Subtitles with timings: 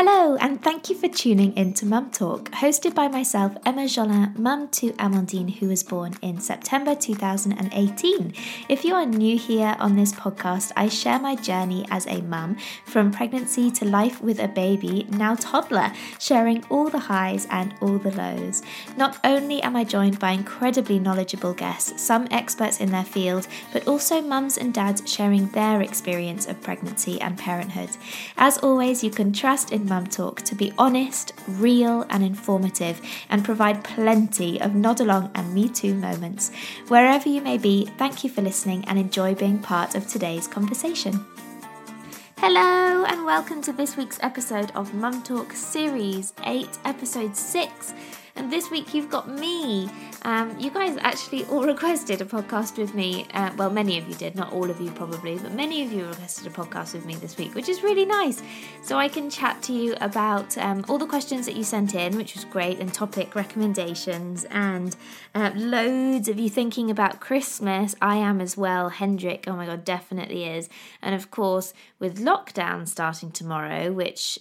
[0.00, 4.38] Hello, and thank you for tuning in to Mum Talk, hosted by myself, Emma Jolin,
[4.38, 8.32] mum to Amandine, who was born in September 2018.
[8.68, 12.58] If you are new here on this podcast, I share my journey as a mum
[12.84, 17.98] from pregnancy to life with a baby, now toddler, sharing all the highs and all
[17.98, 18.62] the lows.
[18.96, 23.88] Not only am I joined by incredibly knowledgeable guests, some experts in their field, but
[23.88, 27.90] also mums and dads sharing their experience of pregnancy and parenthood.
[28.36, 33.44] As always, you can trust in Mum Talk to be honest, real, and informative, and
[33.44, 36.50] provide plenty of nod along and me too moments.
[36.88, 41.24] Wherever you may be, thank you for listening and enjoy being part of today's conversation.
[42.38, 47.94] Hello, and welcome to this week's episode of Mum Talk Series 8, Episode 6.
[48.38, 49.90] And this week you've got me.
[50.22, 53.26] Um, you guys actually all requested a podcast with me.
[53.34, 56.06] Uh, well, many of you did, not all of you probably, but many of you
[56.06, 58.40] requested a podcast with me this week, which is really nice.
[58.82, 62.16] So I can chat to you about um, all the questions that you sent in,
[62.16, 64.94] which was great, and topic recommendations, and
[65.34, 67.96] uh, loads of you thinking about Christmas.
[68.00, 68.90] I am as well.
[68.90, 70.68] Hendrik, oh my god, definitely is.
[71.02, 74.38] And of course, with lockdown starting tomorrow, which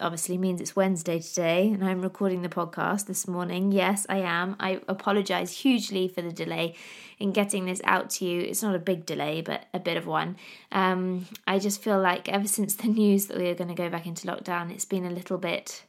[0.00, 3.72] obviously means it's Wednesday today and I'm recording the podcast this morning.
[3.72, 4.56] Yes, I am.
[4.60, 6.74] I apologize hugely for the delay
[7.18, 8.40] in getting this out to you.
[8.40, 10.36] It's not a big delay, but a bit of one.
[10.72, 13.88] Um, I just feel like ever since the news that we are going to go
[13.88, 15.84] back into lockdown, it's been a little bit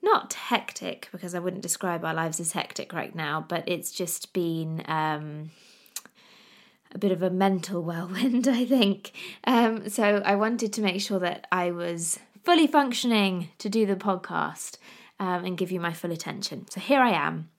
[0.00, 4.32] not hectic because I wouldn't describe our lives as hectic right now, but it's just
[4.32, 4.82] been.
[4.86, 5.50] Um,
[6.94, 9.12] a bit of a mental whirlwind, I think.
[9.44, 13.94] Um, so I wanted to make sure that I was fully functioning to do the
[13.94, 14.78] podcast
[15.20, 16.66] um, and give you my full attention.
[16.70, 17.50] So here I am.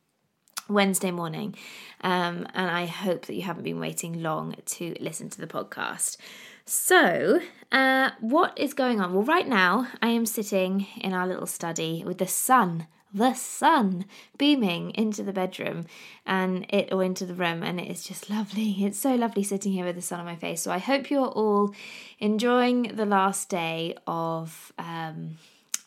[0.68, 1.56] Wednesday morning,
[2.02, 6.18] um, and I hope that you haven't been waiting long to listen to the podcast.
[6.66, 7.40] So,
[7.72, 9.14] uh, what is going on?
[9.14, 14.06] Well, right now I am sitting in our little study with the sun the sun
[14.38, 15.86] beaming into the bedroom
[16.26, 19.72] and it or into the room and it is just lovely it's so lovely sitting
[19.72, 21.74] here with the sun on my face so i hope you're all
[22.20, 25.38] enjoying the last day of um,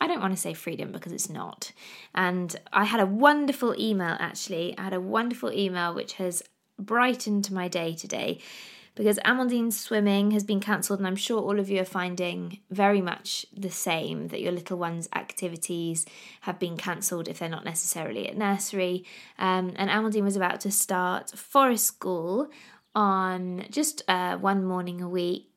[0.00, 1.70] I don't want to say freedom because it's not.
[2.12, 4.76] And I had a wonderful email actually.
[4.76, 6.42] I had a wonderful email which has
[6.76, 8.40] brightened my day today
[8.94, 13.00] because Amandine's swimming has been cancelled, and I'm sure all of you are finding very
[13.00, 16.04] much the same that your little one's activities
[16.42, 19.04] have been cancelled if they're not necessarily at nursery.
[19.38, 22.50] Um, and Amandine was about to start forest school
[22.94, 25.48] on just uh, one morning a week.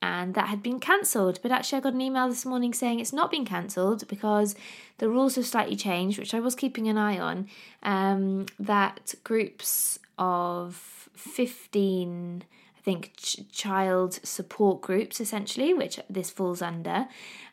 [0.00, 3.12] And that had been cancelled, but actually, I got an email this morning saying it's
[3.12, 4.54] not been cancelled because
[4.98, 7.48] the rules have slightly changed, which I was keeping an eye on.
[7.82, 10.76] Um, that groups of
[11.16, 12.44] 15
[12.82, 17.06] think ch- child support groups, essentially, which this falls under,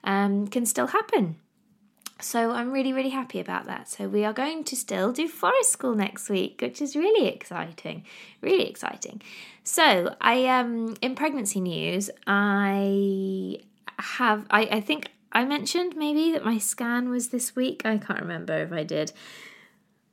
[0.03, 1.38] um, can still happen.
[2.22, 3.90] So I'm really, really happy about that.
[3.90, 8.06] So we are going to still do forest school next week, which is really exciting.
[8.41, 9.22] Really exciting.
[9.63, 13.57] So I um in pregnancy news, I
[14.00, 17.81] have I, I think I mentioned maybe that my scan was this week.
[17.84, 19.12] I can't remember if I did.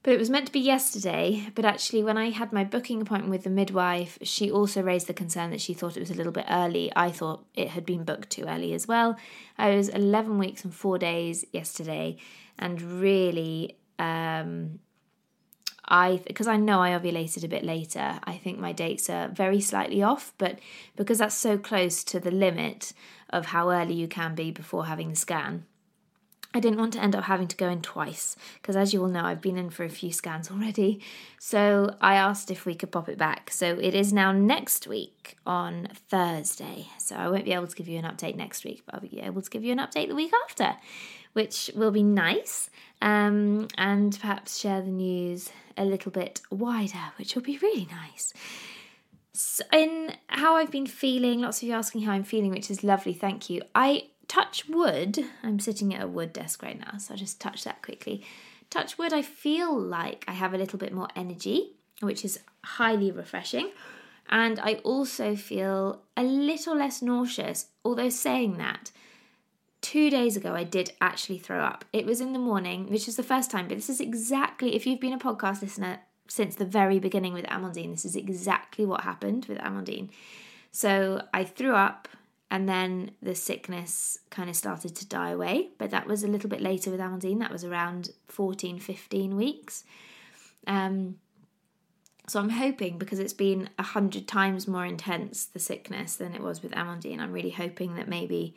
[0.02, 3.30] But it was meant to be yesterday, but actually, when I had my booking appointment
[3.30, 6.32] with the midwife, she also raised the concern that she thought it was a little
[6.32, 6.90] bit early.
[6.96, 9.16] I thought it had been booked too early as well.
[9.56, 12.16] I was 11 weeks and four days yesterday,
[12.58, 14.80] and really, um,
[15.86, 19.60] I because I know I ovulated a bit later, I think my dates are very
[19.60, 20.58] slightly off, but
[20.96, 22.92] because that's so close to the limit
[23.30, 25.64] of how early you can be before having the scan,
[26.54, 29.08] I didn't want to end up having to go in twice because, as you all
[29.08, 31.00] know, I've been in for a few scans already.
[31.38, 33.50] So I asked if we could pop it back.
[33.50, 36.88] So it is now next week on Thursday.
[36.98, 39.20] So I won't be able to give you an update next week, but I'll be
[39.20, 40.74] able to give you an update the week after,
[41.32, 42.68] which will be nice.
[43.00, 48.34] Um, and perhaps share the news a little bit wider, which will be really nice.
[49.32, 52.84] So in how I've been feeling, lots of you asking how I'm feeling, which is
[52.84, 53.14] lovely.
[53.14, 53.62] Thank you.
[53.74, 57.64] I touch wood, I'm sitting at a wood desk right now, so I'll just touch
[57.64, 58.24] that quickly.
[58.70, 63.10] Touch wood, I feel like I have a little bit more energy, which is highly
[63.10, 63.72] refreshing.
[64.30, 68.90] And I also feel a little less nauseous, although saying that,
[69.82, 71.84] two days ago I did actually throw up.
[71.92, 74.86] It was in the morning, which is the first time, but this is exactly, if
[74.86, 79.02] you've been a podcast listener since the very beginning with Amandine, this is exactly what
[79.02, 80.08] happened with Amandine.
[80.70, 82.08] So I threw up
[82.52, 86.50] and then the sickness kind of started to die away but that was a little
[86.50, 89.84] bit later with amandine that was around 14 15 weeks
[90.66, 91.16] um,
[92.28, 96.42] so i'm hoping because it's been a hundred times more intense the sickness than it
[96.42, 98.54] was with amandine i'm really hoping that maybe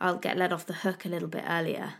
[0.00, 1.94] I'll get let off the hook a little bit earlier.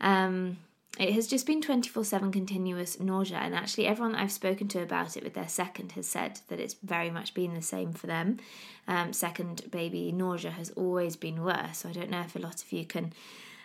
[0.00, 0.58] Um,
[0.98, 4.82] it has just been 24 7 continuous nausea, and actually, everyone that I've spoken to
[4.82, 8.06] about it with their second has said that it's very much been the same for
[8.06, 8.38] them.
[8.86, 12.62] Um, second baby nausea has always been worse, so I don't know if a lot
[12.62, 13.14] of you can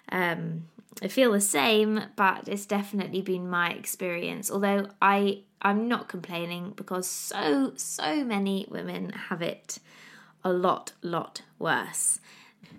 [0.10, 0.68] um,
[1.10, 4.50] feel the same, but it's definitely been my experience.
[4.50, 9.80] Although I I'm not complaining because so so many women have it
[10.44, 12.20] a lot lot worse.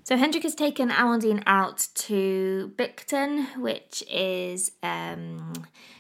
[0.08, 5.52] So Hendrik has taken Amandine out to Bicton, which is um,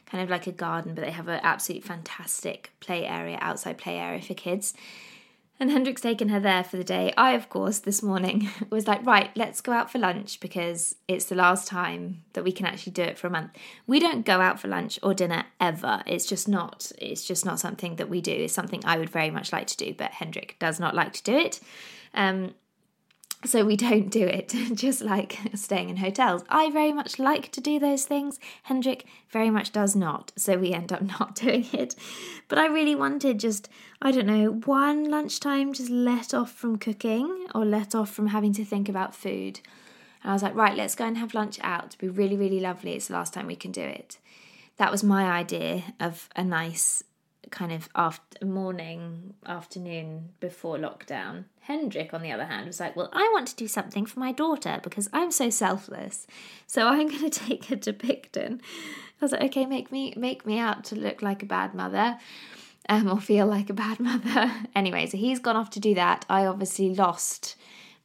[0.06, 3.98] kind of like a garden, but they have an absolutely fantastic play area, outside play
[3.98, 4.72] area for kids.
[5.60, 7.12] And Hendrik's taken her there for the day.
[7.18, 11.26] I, of course, this morning was like, right, let's go out for lunch because it's
[11.26, 13.50] the last time that we can actually do it for a month.
[13.86, 16.02] We don't go out for lunch or dinner ever.
[16.06, 16.90] It's just not.
[16.96, 18.32] It's just not something that we do.
[18.32, 21.22] It's something I would very much like to do, but Hendrik does not like to
[21.22, 21.60] do it.
[22.14, 22.54] Um,
[23.44, 26.44] so we don't do it, just like staying in hotels.
[26.48, 28.40] I very much like to do those things.
[28.64, 30.32] Hendrik very much does not.
[30.36, 31.94] So we end up not doing it.
[32.48, 33.68] But I really wanted just,
[34.02, 38.52] I don't know, one lunchtime just let off from cooking or let off from having
[38.54, 39.60] to think about food.
[40.22, 41.86] And I was like, right, let's go and have lunch out.
[41.86, 42.94] It'd be really, really lovely.
[42.94, 44.18] It's the last time we can do it.
[44.78, 47.04] That was my idea of a nice
[47.50, 51.44] kind of after morning, afternoon before lockdown.
[51.60, 54.32] Hendrik, on the other hand, was like, Well, I want to do something for my
[54.32, 56.26] daughter because I'm so selfless.
[56.66, 58.60] So I'm going to take her to Bicton.
[59.20, 62.18] I was like, Okay, make me make me out to look like a bad mother.
[62.90, 64.50] Um, or feel like a bad mother.
[64.74, 66.24] anyway, so he's gone off to do that.
[66.30, 67.56] I obviously lost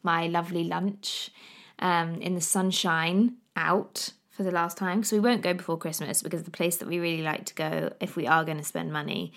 [0.02, 1.32] my lovely lunch
[1.80, 6.22] um, in the sunshine out for the last time so we won't go before Christmas
[6.22, 8.92] because the place that we really like to go if we are going to spend
[8.92, 9.32] money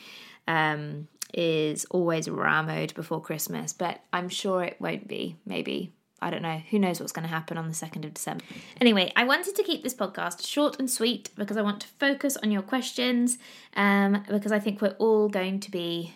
[0.48, 5.36] um, is always Ramode before Christmas, but I'm sure it won't be.
[5.44, 5.92] Maybe.
[6.20, 6.62] I don't know.
[6.70, 8.42] Who knows what's going to happen on the 2nd of December?
[8.80, 12.38] Anyway, I wanted to keep this podcast short and sweet because I want to focus
[12.38, 13.36] on your questions
[13.74, 16.14] um, because I think we're all going to be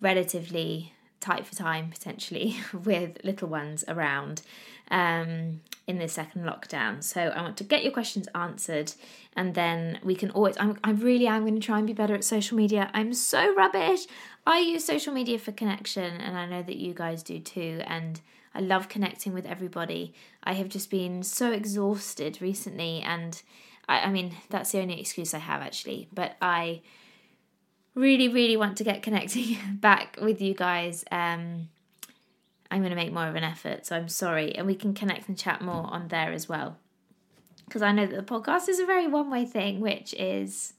[0.00, 4.42] relatively tight for time potentially with little ones around
[4.90, 7.02] um, in this second lockdown.
[7.02, 8.92] So I want to get your questions answered,
[9.36, 10.56] and then we can always.
[10.58, 12.90] I'm, I really am going to try and be better at social media.
[12.94, 14.06] I'm so rubbish.
[14.46, 17.82] I use social media for connection, and I know that you guys do too.
[17.86, 18.20] And
[18.54, 20.14] I love connecting with everybody.
[20.42, 23.40] I have just been so exhausted recently, and
[23.88, 26.08] I, I mean that's the only excuse I have actually.
[26.12, 26.80] But I
[27.94, 31.04] really, really want to get connecting back with you guys.
[31.10, 31.68] Um,
[32.74, 33.86] I'm going to make more of an effort.
[33.86, 34.52] So I'm sorry.
[34.56, 36.76] And we can connect and chat more on there as well.
[37.66, 40.74] Because I know that the podcast is a very one way thing, which is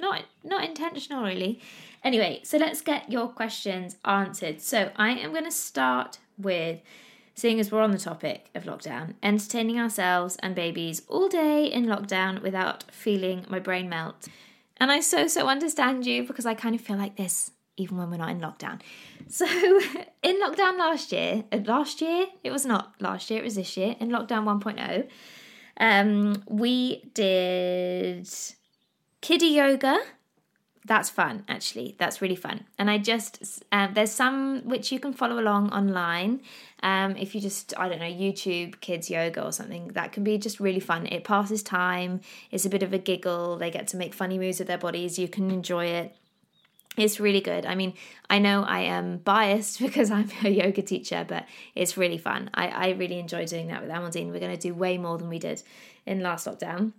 [0.00, 1.60] not not intentional really.
[2.02, 4.60] Anyway, so let's get your questions answered.
[4.60, 6.80] So I am going to start with
[7.34, 11.86] seeing as we're on the topic of lockdown, entertaining ourselves and babies all day in
[11.86, 14.26] lockdown without feeling my brain melt.
[14.76, 18.10] And I so so understand you because I kind of feel like this even when
[18.10, 18.80] we're not in lockdown.
[19.28, 19.46] So,
[20.22, 23.76] in lockdown last year, uh, last year, it was not last year, it was this
[23.76, 25.08] year, in lockdown 1.0,
[25.80, 28.28] um, we did
[29.20, 29.98] kiddie yoga.
[30.86, 31.96] That's fun, actually.
[31.98, 32.64] That's really fun.
[32.78, 36.40] And I just, um, there's some which you can follow along online.
[36.82, 40.38] Um, if you just, I don't know, YouTube kids yoga or something, that can be
[40.38, 41.06] just really fun.
[41.06, 44.60] It passes time, it's a bit of a giggle, they get to make funny moves
[44.60, 46.16] with their bodies, you can enjoy it.
[46.98, 47.64] It's really good.
[47.64, 47.94] I mean,
[48.28, 52.50] I know I am biased because I'm a yoga teacher, but it's really fun.
[52.54, 54.32] I, I really enjoy doing that with Amandine.
[54.32, 55.62] We're going to do way more than we did
[56.06, 56.92] in last lockdown.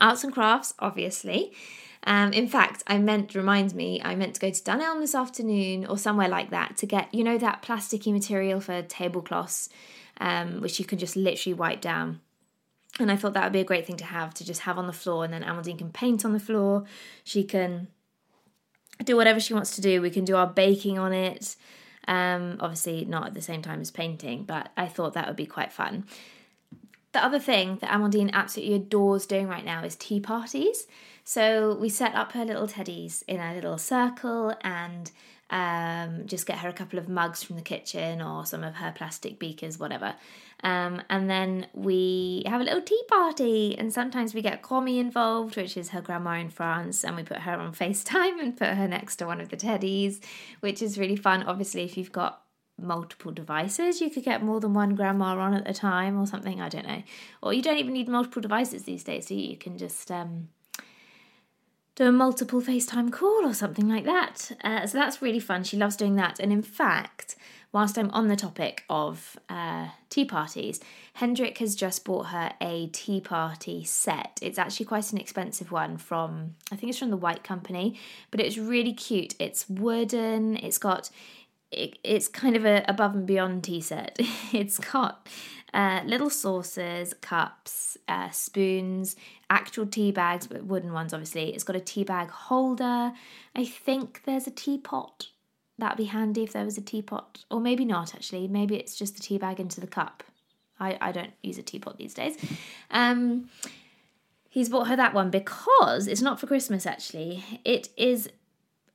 [0.00, 1.52] Arts and crafts, obviously.
[2.06, 5.86] Um, in fact, I meant, remind me, I meant to go to Dunelm this afternoon
[5.86, 9.70] or somewhere like that to get, you know, that plasticky material for tablecloths,
[10.20, 12.20] um, which you can just literally wipe down.
[13.00, 14.86] And I thought that would be a great thing to have, to just have on
[14.86, 16.84] the floor, and then Amandine can paint on the floor.
[17.24, 17.88] She can
[19.02, 20.00] do whatever she wants to do.
[20.00, 21.56] We can do our baking on it.
[22.06, 25.46] Um, obviously, not at the same time as painting, but I thought that would be
[25.46, 26.04] quite fun.
[27.12, 30.86] The other thing that Amandine absolutely adores doing right now is tea parties.
[31.22, 35.10] So we set up her little teddies in a little circle and
[35.54, 38.92] um, just get her a couple of mugs from the kitchen or some of her
[38.92, 40.16] plastic beakers, whatever.
[40.64, 45.56] Um, and then we have a little tea party, and sometimes we get Comi involved,
[45.56, 48.88] which is her grandma in France, and we put her on FaceTime and put her
[48.88, 50.20] next to one of the teddies,
[50.58, 51.44] which is really fun.
[51.44, 52.42] Obviously, if you've got
[52.76, 56.60] multiple devices, you could get more than one grandma on at a time or something,
[56.60, 57.04] I don't know.
[57.40, 59.50] Or you don't even need multiple devices these days, so you?
[59.50, 60.48] you can just um,
[61.94, 64.52] do a multiple FaceTime call or something like that.
[64.62, 65.62] Uh, so that's really fun.
[65.62, 66.40] She loves doing that.
[66.40, 67.36] And in fact,
[67.72, 70.80] whilst I'm on the topic of uh, tea parties,
[71.14, 74.38] Hendrik has just bought her a tea party set.
[74.42, 77.98] It's actually quite an expensive one from, I think it's from the White Company,
[78.32, 79.34] but it's really cute.
[79.38, 81.10] It's wooden, it's got,
[81.70, 84.16] it, it's kind of a above and beyond tea set.
[84.52, 85.28] it's got
[85.74, 89.16] uh, little saucers, cups, uh, spoons,
[89.50, 91.52] actual tea bags, but wooden ones, obviously.
[91.52, 93.12] It's got a tea bag holder.
[93.56, 95.30] I think there's a teapot.
[95.76, 98.46] That'd be handy if there was a teapot, or maybe not actually.
[98.46, 100.22] Maybe it's just the tea bag into the cup.
[100.78, 102.36] I, I don't use a teapot these days.
[102.92, 103.50] Um,
[104.48, 107.42] he's bought her that one because it's not for Christmas actually.
[107.64, 108.30] It is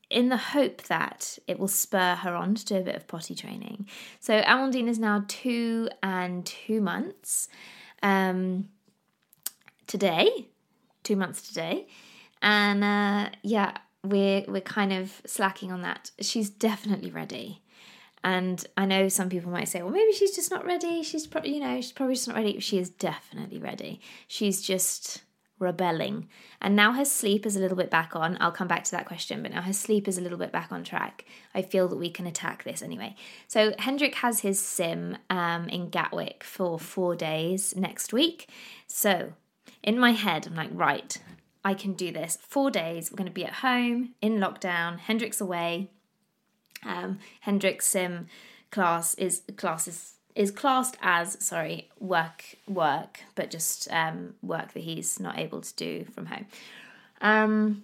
[0.10, 3.36] in the hope that it will spur her on to do a bit of potty
[3.36, 3.88] training.
[4.20, 7.48] So Amandine is now two and two months
[8.02, 8.70] um,
[9.88, 10.48] today,
[11.04, 11.88] two months today,
[12.42, 16.12] and uh, yeah, we're we're kind of slacking on that.
[16.22, 17.62] She's definitely ready.
[18.22, 21.04] And I know some people might say, well, maybe she's just not ready.
[21.04, 22.60] She's probably, you know, she's probably just not ready.
[22.60, 24.02] She is definitely ready.
[24.28, 25.22] She's just
[25.60, 26.28] rebelling.
[26.62, 28.38] And now her sleep is a little bit back on.
[28.40, 30.72] I'll come back to that question, but now her sleep is a little bit back
[30.72, 31.26] on track.
[31.54, 33.16] I feel that we can attack this anyway.
[33.48, 38.50] So Hendrik has his sim um, in Gatwick for four days next week.
[38.88, 39.34] So
[39.84, 41.18] in my head, I'm like, right,
[41.64, 42.38] I can do this.
[42.42, 43.12] Four days.
[43.12, 45.00] We're going to be at home in lockdown.
[45.00, 45.90] Hendrik's away.
[46.84, 48.28] Um, Hendrik's sim
[48.72, 55.20] class is class is classed as sorry work work but just um, work that he's
[55.20, 56.46] not able to do from home.
[57.20, 57.84] Um,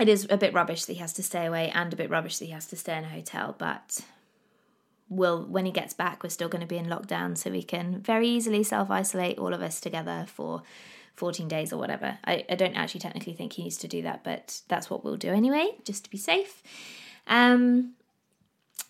[0.00, 2.38] it is a bit rubbish that he has to stay away and a bit rubbish
[2.38, 4.00] that he has to stay in a hotel but
[5.10, 8.00] will when he gets back we're still going to be in lockdown so we can
[8.00, 10.62] very easily self-isolate all of us together for
[11.16, 12.16] 14 days or whatever.
[12.24, 15.18] I, I don't actually technically think he needs to do that but that's what we'll
[15.18, 16.62] do anyway just to be safe.
[17.26, 17.92] Um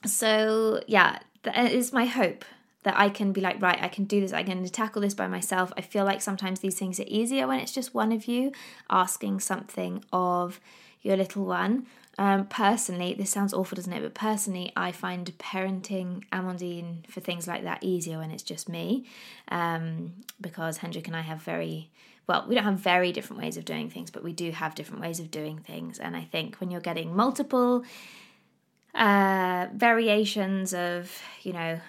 [0.07, 2.45] so yeah that is my hope
[2.85, 5.29] that I can be like, right, I can do this, I can tackle this by
[5.29, 5.73] myself.
[5.77, 8.53] I feel like sometimes these things are easier when it's just one of you
[8.91, 10.61] asking something of
[11.01, 11.87] your little one.
[12.19, 14.03] Um, personally, this sounds awful, doesn't it?
[14.03, 19.07] But personally, I find parenting Amandine for things like that easier when it's just me,
[19.49, 21.91] um, because Hendrik and I have very
[22.29, 25.03] well, we don't have very different ways of doing things, but we do have different
[25.03, 25.99] ways of doing things.
[25.99, 27.85] And I think when you're getting multiple
[28.95, 31.81] uh, variations of, you know,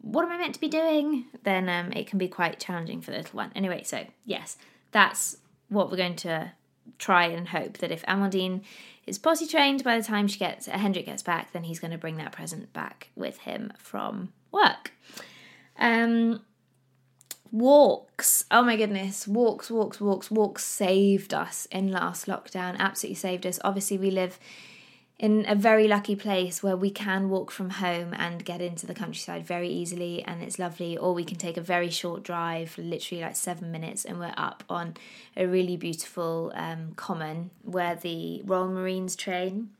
[0.00, 3.10] what am I meant to be doing, then um, it can be quite challenging for
[3.10, 3.50] the little one.
[3.54, 4.56] Anyway, so yes,
[4.92, 5.38] that's
[5.68, 6.52] what we're going to
[6.98, 8.62] try and hope that if Amandine
[9.06, 11.90] is potty trained by the time she gets uh, Hendrik gets back, then he's going
[11.90, 14.92] to bring that present back with him from work.
[15.78, 16.42] Um,
[17.50, 18.44] walks.
[18.50, 22.76] Oh my goodness, walks, walks, walks, walks saved us in last lockdown.
[22.78, 23.58] Absolutely saved us.
[23.64, 24.38] Obviously, we live
[25.18, 28.94] in a very lucky place where we can walk from home and get into the
[28.94, 30.96] countryside very easily and it's lovely.
[30.96, 34.64] Or we can take a very short drive literally like seven minutes and we're up
[34.68, 34.94] on
[35.36, 39.70] a really beautiful um, common where the royal marines train.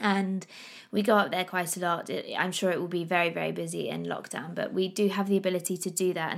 [0.00, 0.46] And
[0.90, 2.10] we go up there quite a lot.
[2.36, 5.36] I'm sure it will be very very busy in lockdown but we do have the
[5.36, 6.32] ability to do that.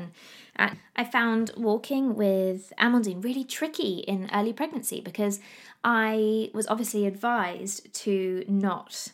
[0.56, 5.40] And i found walking with amandine really tricky in early pregnancy because
[5.84, 9.08] I was obviously advised to not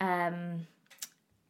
[0.00, 0.68] um,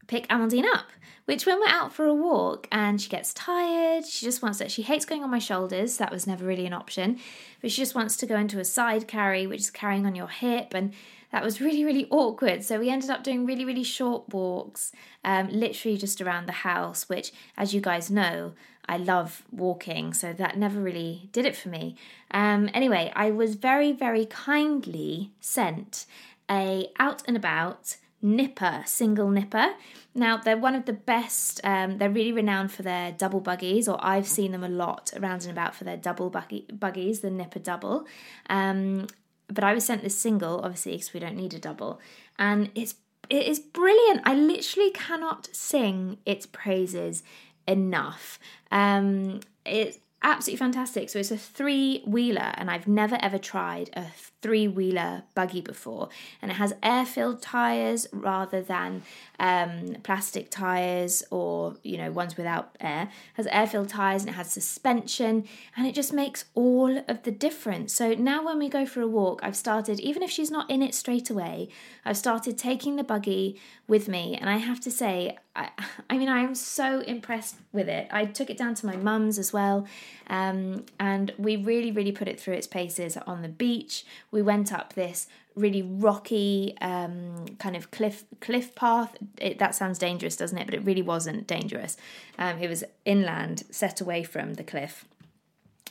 [0.06, 0.86] pick Amandine up.
[1.26, 4.70] Which, when we're out for a walk and she gets tired, she just wants it.
[4.70, 5.96] She hates going on my shoulders.
[5.96, 7.18] That was never really an option.
[7.62, 10.28] But she just wants to go into a side carry, which is carrying on your
[10.28, 10.74] hip.
[10.74, 10.92] And
[11.32, 12.62] that was really, really awkward.
[12.62, 14.92] So we ended up doing really, really short walks,
[15.24, 18.52] um, literally just around the house, which, as you guys know,
[18.86, 21.96] I love walking, so that never really did it for me.
[22.30, 26.06] Um, anyway, I was very, very kindly sent
[26.50, 29.74] a out and about nipper, single nipper.
[30.14, 33.98] Now, they're one of the best, um, they're really renowned for their double buggies, or
[34.00, 37.58] I've seen them a lot around and about for their double buggy, buggies, the nipper
[37.58, 38.06] double.
[38.48, 39.06] Um,
[39.48, 42.00] but I was sent this single, obviously, because we don't need a double,
[42.38, 42.94] and it's
[43.30, 44.20] it is brilliant.
[44.24, 47.22] I literally cannot sing its praises
[47.66, 48.38] enough.
[48.70, 51.10] Um, it's absolutely fantastic.
[51.10, 54.06] So it's a three wheeler, and I've never ever tried a
[54.44, 56.10] three wheeler buggy before.
[56.42, 59.02] And it has air filled tyres rather than
[59.40, 63.04] um, plastic tyres or you know ones without air.
[63.04, 67.22] It has air filled tyres and it has suspension, and it just makes all of
[67.22, 67.94] the difference.
[67.94, 70.82] So now when we go for a walk, I've started even if she's not in
[70.82, 71.70] it straight away,
[72.04, 73.58] I've started taking the buggy
[73.88, 75.70] with me, and I have to say I,
[76.10, 78.08] I mean, I am so impressed with it.
[78.10, 79.86] I took it down to my mum's as well,
[80.28, 84.04] um, and we really, really put it through its paces on the beach.
[84.34, 89.16] We went up this really rocky um, kind of cliff cliff path.
[89.40, 90.66] It, that sounds dangerous, doesn't it?
[90.66, 91.96] But it really wasn't dangerous.
[92.38, 95.04] Um, it was inland, set away from the cliff.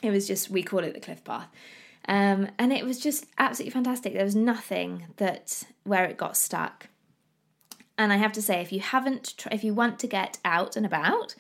[0.02, 1.48] It was just we call it the cliff path.
[2.06, 4.14] Um, and it was just absolutely fantastic.
[4.14, 6.90] There was nothing that where it got stuck.
[7.98, 10.86] And I have to say, if you haven't, if you want to get out and
[10.86, 11.36] about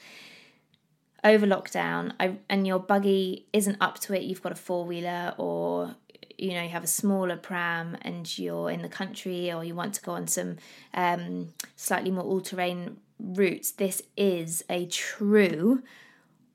[1.23, 5.33] over lockdown, I, and your buggy isn't up to it, you've got a four wheeler
[5.37, 5.95] or
[6.43, 9.93] you know you have a smaller pram and you're in the country or you want
[9.93, 10.57] to go on some
[10.93, 15.81] um, slightly more all-terrain routes this is a true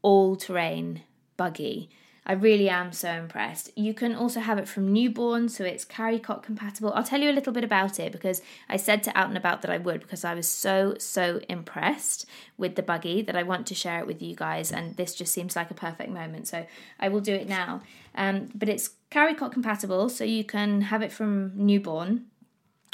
[0.02, 1.02] all-terrain
[1.38, 1.88] buggy
[2.30, 3.70] I really am so impressed.
[3.74, 6.92] You can also have it from newborn, so it's carry cot compatible.
[6.92, 9.62] I'll tell you a little bit about it because I said to Out and About
[9.62, 12.26] that I would because I was so, so impressed
[12.58, 14.70] with the buggy that I want to share it with you guys.
[14.70, 16.48] And this just seems like a perfect moment.
[16.48, 16.66] So
[17.00, 17.80] I will do it now.
[18.14, 22.26] Um, but it's carry cot compatible, so you can have it from newborn.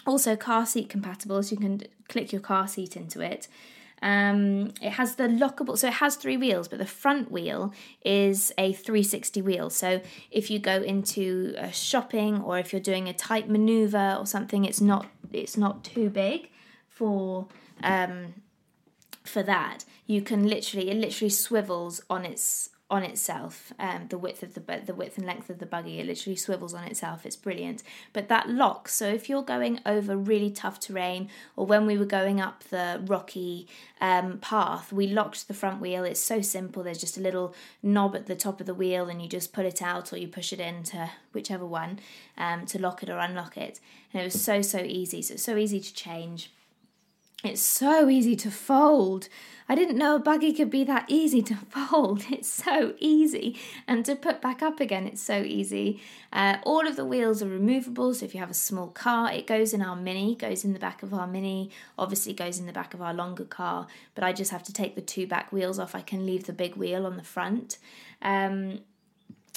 [0.06, 3.48] Also, car seat compatible, so you can click your car seat into it.
[4.04, 7.72] Um, it has the lockable, so it has three wheels, but the front wheel
[8.04, 9.70] is a 360 wheel.
[9.70, 14.26] So if you go into a shopping or if you're doing a tight maneuver or
[14.26, 16.50] something, it's not it's not too big
[16.86, 17.46] for
[17.82, 18.34] um,
[19.24, 19.86] for that.
[20.06, 23.72] You can literally it literally swivels on its on itself.
[23.78, 26.74] Um, the width of the the width and length of the buggy it literally swivels
[26.74, 27.26] on itself.
[27.26, 27.82] It's brilliant.
[28.12, 28.94] But that locks.
[28.94, 33.02] So if you're going over really tough terrain, or when we were going up the
[33.06, 33.68] rocky
[34.00, 36.04] um, path, we locked the front wheel.
[36.04, 36.82] It's so simple.
[36.82, 39.66] There's just a little knob at the top of the wheel, and you just pull
[39.66, 41.98] it out or you push it into whichever one
[42.38, 43.80] um, to lock it or unlock it.
[44.12, 45.22] And it was so so easy.
[45.22, 46.50] So so easy to change.
[47.44, 49.28] It's so easy to fold.
[49.68, 52.24] I didn't know a buggy could be that easy to fold.
[52.30, 53.58] It's so easy.
[53.86, 56.00] And to put back up again, it's so easy.
[56.32, 58.14] Uh, all of the wheels are removable.
[58.14, 60.78] So if you have a small car, it goes in our Mini, goes in the
[60.78, 63.86] back of our Mini, obviously goes in the back of our longer car.
[64.14, 65.94] But I just have to take the two back wheels off.
[65.94, 67.78] I can leave the big wheel on the front.
[68.22, 68.80] Um,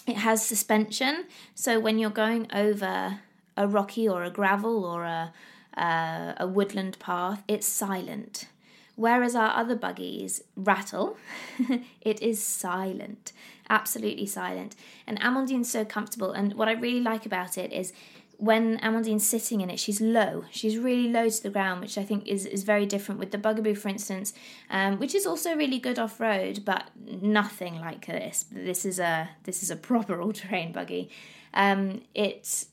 [0.06, 1.26] it has suspension.
[1.56, 3.20] So when you're going over
[3.58, 5.34] a rocky or a gravel or a,
[5.78, 8.48] uh, a woodland path, it's silent.
[8.96, 11.18] Whereas our other buggies rattle,
[12.02, 13.32] it is silent,
[13.70, 14.76] absolutely silent.
[15.06, 16.32] And Amandine's so comfortable.
[16.32, 17.94] And what I really like about it is
[18.38, 20.46] when Amandine's sitting in it, she's low.
[20.50, 23.38] She's really low to the ground, which I think is, is very different with the
[23.38, 24.34] Bugaboo, for instance,
[24.70, 28.46] um, which is also really good off road, but nothing like this.
[28.52, 31.10] This is a this is a proper all terrain buggy.
[31.54, 32.66] Um, it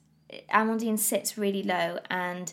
[0.53, 2.53] Amandine sits really low and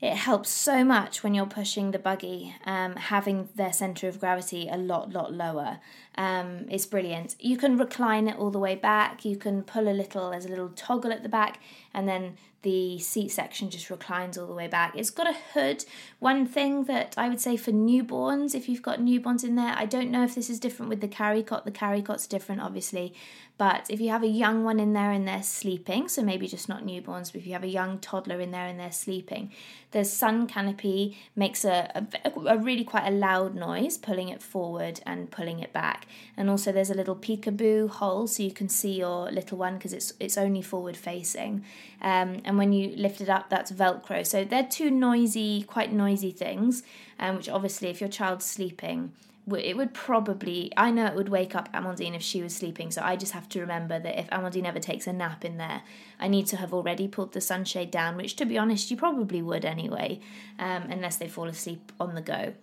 [0.00, 4.68] it helps so much when you're pushing the buggy, um, having their center of gravity
[4.70, 5.80] a lot, lot lower.
[6.18, 7.36] Um, it's brilliant.
[7.38, 9.24] You can recline it all the way back.
[9.24, 11.60] You can pull a little, there's a little toggle at the back,
[11.94, 14.94] and then the seat section just reclines all the way back.
[14.96, 15.84] It's got a hood.
[16.18, 19.86] One thing that I would say for newborns, if you've got newborns in there, I
[19.86, 21.64] don't know if this is different with the carry cot.
[21.64, 23.14] The carry cot's different, obviously,
[23.58, 26.68] but if you have a young one in there and they're sleeping, so maybe just
[26.68, 29.52] not newborns, but if you have a young toddler in there and they're sleeping,
[29.92, 35.00] the sun canopy makes a, a, a really quite a loud noise, pulling it forward
[35.06, 36.06] and pulling it back.
[36.36, 39.92] And also there's a little peekaboo hole so you can see your little one because
[39.92, 41.64] it's it's only forward facing.
[42.00, 44.26] Um, and when you lift it up, that's Velcro.
[44.26, 46.82] So they're two noisy, quite noisy things,
[47.18, 49.12] um, which obviously if your child's sleeping,
[49.56, 53.02] it would probably I know it would wake up Amandine if she was sleeping so
[53.02, 55.82] I just have to remember that if Amandine ever takes a nap in there
[56.20, 59.40] I need to have already pulled the sunshade down which to be honest you probably
[59.40, 60.20] would anyway
[60.58, 62.54] um, unless they fall asleep on the go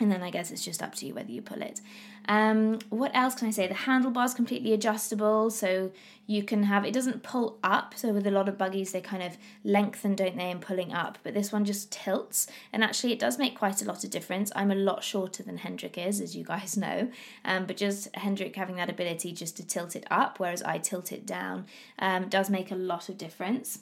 [0.00, 1.80] and then I guess it's just up to you whether you pull it.
[2.28, 3.66] Um, what else can I say?
[3.66, 5.90] The handlebar is completely adjustable, so
[6.26, 7.94] you can have it doesn't pull up.
[7.96, 11.18] So with a lot of buggies, they kind of lengthen, don't they, in pulling up.
[11.22, 14.52] But this one just tilts, and actually it does make quite a lot of difference.
[14.54, 17.10] I'm a lot shorter than Hendrik is, as you guys know,
[17.44, 21.12] um, but just Hendrik having that ability just to tilt it up, whereas I tilt
[21.12, 21.66] it down,
[21.98, 23.80] um, does make a lot of difference.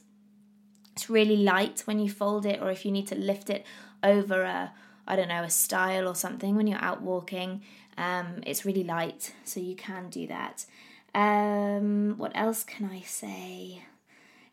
[0.93, 3.67] It's really light when you fold it, or if you need to lift it
[4.03, 4.73] over a
[5.07, 7.63] I don't know, a stile or something when you're out walking.
[7.99, 10.67] Um, it's really light, so you can do that.
[11.15, 13.83] Um, what else can I say?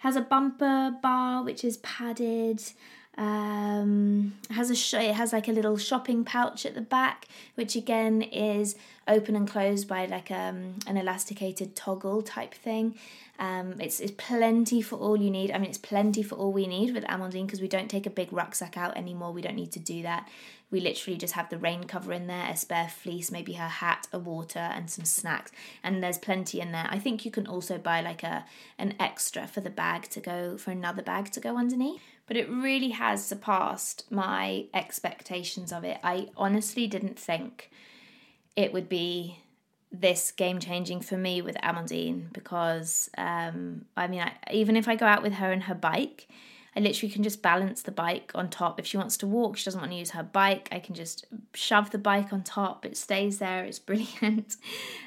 [0.04, 2.62] has a bumper bar which is padded.
[3.16, 7.76] Um, has a sh- it has like a little shopping pouch at the back, which
[7.76, 8.76] again is
[9.08, 12.96] open and closed by like um, an elasticated toggle type thing.
[13.40, 15.52] Um, it's, it's plenty for all you need.
[15.52, 18.12] I mean, it's plenty for all we need with Amandine because we don't take a
[18.12, 19.32] big rucksack out anymore.
[19.32, 20.30] We don't need to do that.
[20.72, 24.08] we literally just have the rain cover in there, a spare fleece, maybe her hat,
[24.12, 25.52] a water, and some snacks.
[25.84, 26.88] And there's plenty in there.
[26.90, 28.46] I think you can also buy like a
[28.80, 32.02] an extra for the bag to go for another bag to go underneath.
[32.26, 35.98] But it really has surpassed my expectations of it.
[36.04, 37.70] I honestly didn't think
[38.56, 39.40] it would be
[39.92, 44.96] this game changing for me with Amandine because um, I mean, I, even if I
[44.96, 46.28] go out with her and her bike,
[46.76, 48.80] I literally can just balance the bike on top.
[48.80, 51.26] If she wants to walk, she doesn't want to use her bike, I can just
[51.54, 52.86] shove the bike on top.
[52.86, 54.56] It stays there, it's brilliant.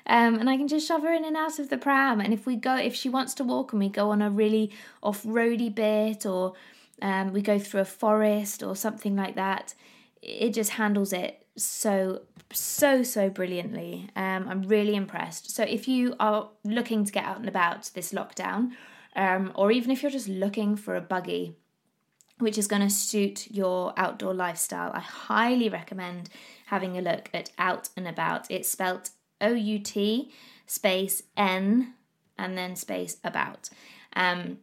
[0.07, 2.21] Um, and I can just shove her in and out of the pram.
[2.21, 4.71] And if we go, if she wants to walk and we go on a really
[5.03, 6.55] off roady bit or
[7.03, 9.75] um, we go through a forest or something like that,
[10.23, 14.09] it just handles it so so so brilliantly.
[14.15, 15.51] Um, i'm really impressed.
[15.51, 18.73] So if you are looking to get out and about this lockdown
[19.17, 21.57] um, or even if you're just looking for a buggy
[22.39, 26.29] which is going to suit your outdoor lifestyle i highly recommend
[26.67, 28.47] having a look at out and about.
[28.51, 30.31] It's spelt o-u-t
[30.67, 31.95] space n
[32.39, 33.71] and then space about.
[34.15, 34.59] Um,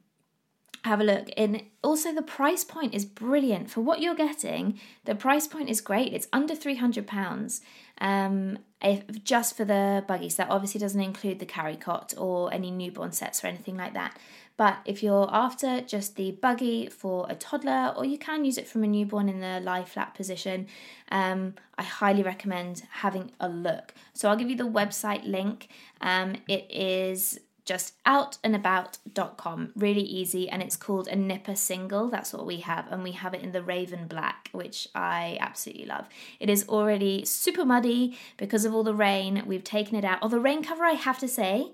[0.84, 1.30] have a look.
[1.38, 4.80] And also, the price point is brilliant for what you're getting.
[5.06, 6.13] The price point is great.
[6.13, 7.62] It's under three hundred pounds.
[8.00, 12.69] Um, if just for the buggies, that obviously doesn't include the carry cot or any
[12.72, 14.17] newborn sets or anything like that.
[14.56, 18.67] But if you're after just the buggy for a toddler, or you can use it
[18.67, 20.67] from a newborn in the lie flat position,
[21.12, 23.96] um, I highly recommend having a look.
[24.13, 25.69] So I'll give you the website link.
[26.02, 29.71] Um, it is just outandabout.com.
[29.76, 32.10] Really easy, and it's called a Nipper single.
[32.10, 35.86] That's what we have, and we have it in the Raven Black, which I absolutely
[35.86, 36.08] love.
[36.39, 39.43] It is already super muddy because of all the rain.
[39.45, 40.19] We've taken it out.
[40.21, 41.73] Oh, the rain cover, I have to say.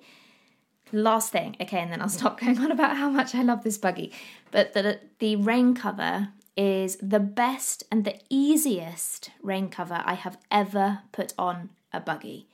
[0.92, 3.78] Last thing, okay, and then I'll stop going on about how much I love this
[3.78, 4.12] buggy.
[4.52, 10.38] But the the rain cover is the best and the easiest rain cover I have
[10.52, 12.48] ever put on a buggy.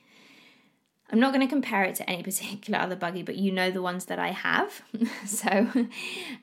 [1.10, 3.82] I'm not going to compare it to any particular other buggy, but you know the
[3.82, 4.82] ones that I have.
[5.26, 5.70] so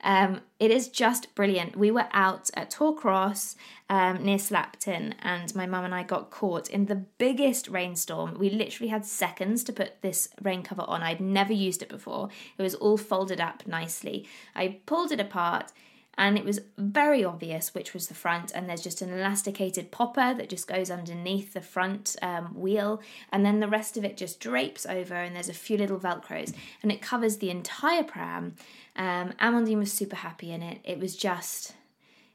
[0.02, 1.76] um, it is just brilliant.
[1.76, 3.56] We were out at Torcross
[3.90, 8.38] um, near Slapton, and my mum and I got caught in the biggest rainstorm.
[8.38, 11.02] We literally had seconds to put this rain cover on.
[11.02, 12.30] I'd never used it before.
[12.56, 14.26] It was all folded up nicely.
[14.54, 15.72] I pulled it apart
[16.16, 20.34] and it was very obvious which was the front and there's just an elasticated popper
[20.34, 23.00] that just goes underneath the front um, wheel
[23.32, 26.54] and then the rest of it just drapes over and there's a few little velcros
[26.82, 28.54] and it covers the entire pram
[28.96, 31.74] um, amandine was super happy in it it was just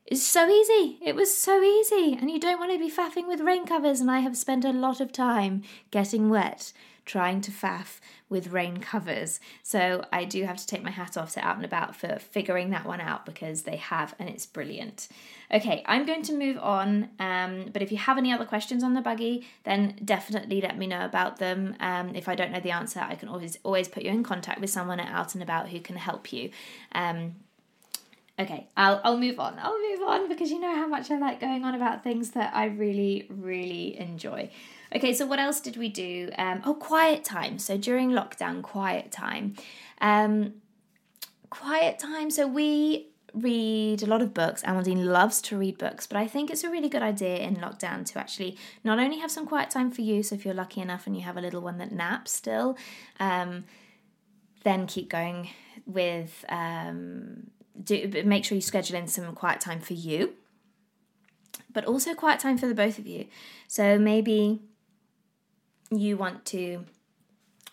[0.09, 0.97] it's so easy.
[1.03, 2.17] It was so easy.
[2.19, 3.99] And you don't want to be faffing with rain covers.
[3.99, 5.61] And I have spent a lot of time
[5.91, 6.73] getting wet
[7.05, 9.39] trying to faff with rain covers.
[9.63, 12.69] So I do have to take my hat off to Out and About for figuring
[12.69, 15.07] that one out because they have and it's brilliant.
[15.51, 17.09] Okay, I'm going to move on.
[17.19, 20.85] Um, but if you have any other questions on the buggy, then definitely let me
[20.85, 21.75] know about them.
[21.79, 24.61] Um, if I don't know the answer, I can always always put you in contact
[24.61, 26.51] with someone at Out and About who can help you.
[26.91, 27.35] Um,
[28.39, 29.57] okay, I'll I'll move on.
[29.59, 32.55] I'll move on because you know how much I like going on about things that
[32.55, 34.51] I really really enjoy.
[34.95, 36.31] Okay, so what else did we do?
[36.37, 37.59] Um, oh, quiet time.
[37.59, 39.55] So during lockdown, quiet time.
[40.01, 40.55] Um,
[41.49, 42.31] quiet time.
[42.31, 44.63] So we read a lot of books.
[44.63, 48.05] Amandine loves to read books, but I think it's a really good idea in lockdown
[48.07, 51.05] to actually not only have some quiet time for you, so if you're lucky enough
[51.05, 52.77] and you have a little one that naps still,
[53.19, 53.65] um,
[54.63, 55.49] then keep going
[55.85, 60.33] with um, do make sure you schedule in some quiet time for you,
[61.71, 63.27] but also quiet time for the both of you.
[63.67, 64.61] So maybe
[65.91, 66.85] you want to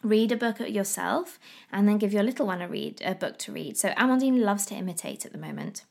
[0.02, 1.38] read a book yourself
[1.72, 3.76] and then give your little one a read a book to read.
[3.76, 5.84] So Amandine loves to imitate at the moment.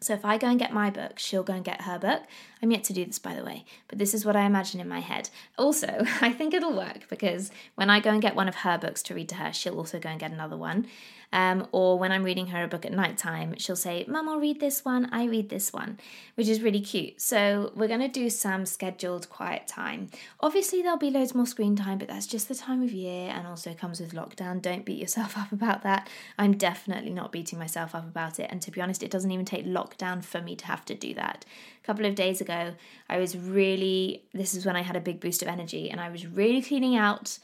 [0.00, 2.22] So if I go and get my book, she'll go and get her book.
[2.62, 4.88] I'm yet to do this, by the way, but this is what I imagine in
[4.88, 5.28] my head.
[5.58, 5.88] Also,
[6.20, 9.14] I think it'll work because when I go and get one of her books to
[9.14, 10.86] read to her, she'll also go and get another one.
[11.32, 14.40] Um, or when I'm reading her a book at night time, she'll say, Mum, I'll
[14.40, 15.98] read this one, I read this one,
[16.36, 17.20] which is really cute.
[17.20, 20.08] So we're going to do some scheduled quiet time.
[20.40, 23.46] Obviously, there'll be loads more screen time, but that's just the time of year and
[23.46, 24.62] also comes with lockdown.
[24.62, 26.08] Don't beat yourself up about that.
[26.38, 28.48] I'm definitely not beating myself up about it.
[28.50, 31.12] And to be honest, it doesn't even take lockdown for me to have to do
[31.14, 31.44] that.
[31.82, 32.74] A couple of days ago,
[33.08, 36.08] I was really, this is when I had a big boost of energy and I
[36.08, 37.38] was really cleaning out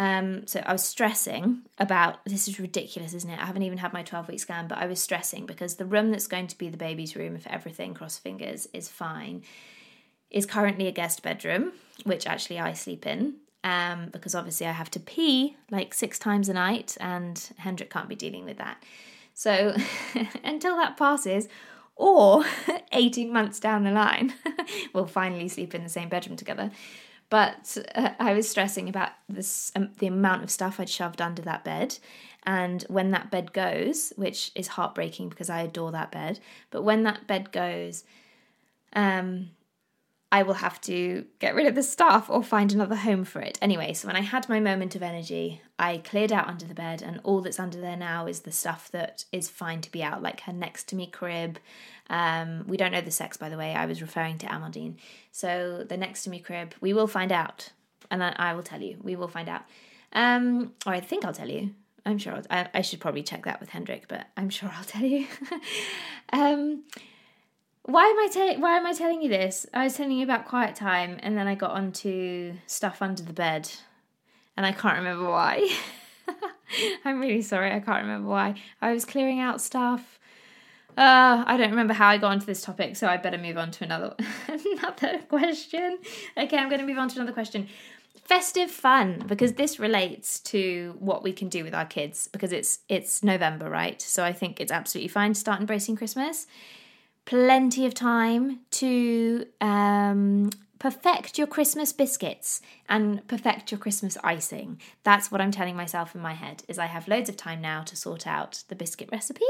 [0.00, 3.38] um, so I was stressing about this is ridiculous, isn't it?
[3.38, 6.10] I haven't even had my 12 week scan, but I was stressing because the room
[6.10, 9.42] that's going to be the baby's room, if everything, cross fingers, is fine,
[10.30, 11.72] is currently a guest bedroom,
[12.04, 13.34] which actually I sleep in.
[13.62, 18.08] Um, because obviously I have to pee like six times a night, and Hendrik can't
[18.08, 18.82] be dealing with that.
[19.34, 19.76] So
[20.42, 21.46] until that passes,
[21.94, 22.42] Or
[22.92, 24.32] 18 months down the line,
[24.94, 26.70] we'll finally sleep in the same bedroom together.
[27.30, 31.42] But uh, I was stressing about this um, the amount of stuff I'd shoved under
[31.42, 31.98] that bed.
[32.44, 36.40] And when that bed goes, which is heartbreaking because I adore that bed,
[36.70, 38.04] but when that bed goes,
[38.94, 39.50] um,
[40.32, 43.58] I will have to get rid of the stuff or find another home for it.
[43.60, 47.02] Anyway, so when I had my moment of energy, I cleared out under the bed,
[47.02, 50.22] and all that's under there now is the stuff that is fine to be out,
[50.22, 51.58] like her next to me crib.
[52.08, 53.74] Um, we don't know the sex, by the way.
[53.74, 54.94] I was referring to Amandine.
[55.32, 57.70] So the next to me crib, we will find out,
[58.08, 58.98] and I, I will tell you.
[59.02, 59.62] We will find out,
[60.12, 61.74] um, or I think I'll tell you.
[62.06, 65.02] I'm sure I, I, should probably check that with Hendrik, but I'm sure I'll tell
[65.02, 65.26] you.
[66.32, 66.84] um,
[67.90, 69.66] why am I ta- why am I telling you this?
[69.74, 73.32] I was telling you about quiet time, and then I got onto stuff under the
[73.32, 73.70] bed,
[74.56, 75.68] and I can't remember why.
[77.04, 78.54] I'm really sorry, I can't remember why.
[78.80, 80.18] I was clearing out stuff.
[80.96, 83.70] Uh, I don't remember how I got onto this topic, so I better move on
[83.72, 84.14] to another
[84.48, 85.98] another question.
[86.36, 87.68] Okay, I'm going to move on to another question.
[88.24, 92.80] Festive fun because this relates to what we can do with our kids because it's
[92.88, 94.00] it's November, right?
[94.00, 96.46] So I think it's absolutely fine to start embracing Christmas
[97.30, 104.80] plenty of time to um, perfect your Christmas biscuits and perfect your Christmas icing.
[105.04, 107.82] That's what I'm telling myself in my head is I have loads of time now
[107.84, 109.44] to sort out the biscuit recipe,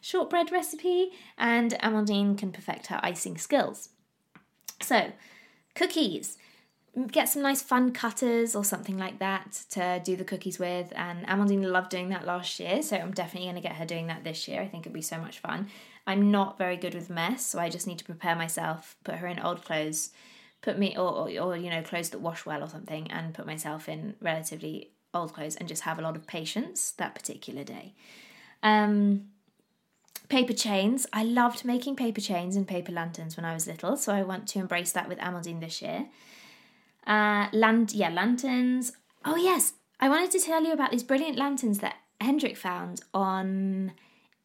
[0.00, 3.88] shortbread recipe, and Amandine can perfect her icing skills.
[4.80, 5.10] So,
[5.74, 6.38] cookies.
[7.10, 10.92] Get some nice fun cutters or something like that to do the cookies with.
[10.94, 14.06] And Amandine loved doing that last year, so I'm definitely going to get her doing
[14.06, 14.62] that this year.
[14.62, 15.66] I think it'd be so much fun.
[16.06, 19.26] I'm not very good with mess, so I just need to prepare myself, put her
[19.26, 20.10] in old clothes,
[20.62, 23.88] put me or, or, you know clothes that wash well or something, and put myself
[23.88, 27.94] in relatively old clothes and just have a lot of patience that particular day.
[28.62, 29.28] Um,
[30.28, 31.06] paper chains.
[31.12, 34.46] I loved making paper chains and paper lanterns when I was little, so I want
[34.48, 36.06] to embrace that with Amandine this year.
[37.06, 38.92] Uh, land, yeah, lanterns.
[39.24, 43.92] Oh yes, I wanted to tell you about these brilliant lanterns that Hendrik found on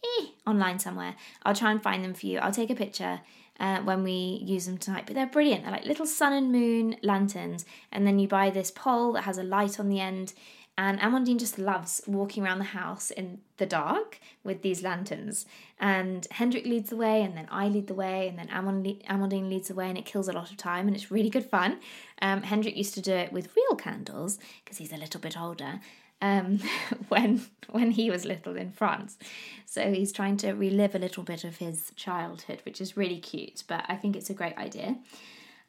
[0.04, 1.16] eh, online somewhere.
[1.44, 2.40] I'll try and find them for you.
[2.40, 3.22] I'll take a picture
[3.60, 5.04] uh, when we use them tonight.
[5.06, 5.64] But they're brilliant.
[5.64, 7.66] They're like little sun and moon lanterns.
[7.92, 10.34] And then you buy this pole that has a light on the end.
[10.78, 15.46] And Amandine just loves walking around the house in the dark with these lanterns.
[15.80, 19.68] And Hendrik leads the way, and then I lead the way, and then Amandine leads
[19.68, 21.80] the way, and it kills a lot of time, and it's really good fun.
[22.22, 25.82] Um, Hendrik used to do it with real candles because he's a little bit older,
[26.22, 26.60] um,
[27.10, 29.18] when when he was little in France.
[29.66, 33.64] So he's trying to relive a little bit of his childhood, which is really cute.
[33.68, 34.98] But I think it's a great idea.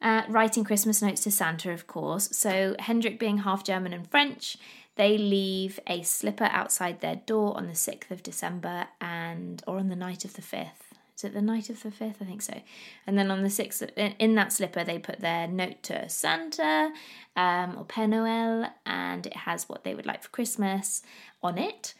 [0.01, 2.35] Uh, writing Christmas notes to Santa, of course.
[2.35, 4.57] So Hendrik, being half German and French,
[4.95, 9.87] they leave a slipper outside their door on the sixth of December and or on
[9.87, 10.82] the night of the fifth
[11.15, 12.21] is it the night of the 5th?
[12.21, 12.59] I think so.
[13.05, 16.91] And then on the 6th, in that slipper, they put their note to Santa
[17.35, 21.03] um, or Père Noël, and it has what they would like for Christmas
[21.41, 21.93] on it.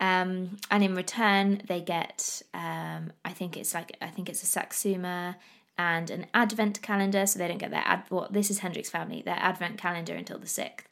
[0.00, 4.46] Um, and in return, they get, um, I think it's like, I think it's a
[4.46, 5.36] Satsuma
[5.76, 7.26] and an advent calendar.
[7.26, 8.04] So they don't get their ad.
[8.30, 9.22] This is Hendrik's family.
[9.22, 10.86] Their advent calendar until the sixth,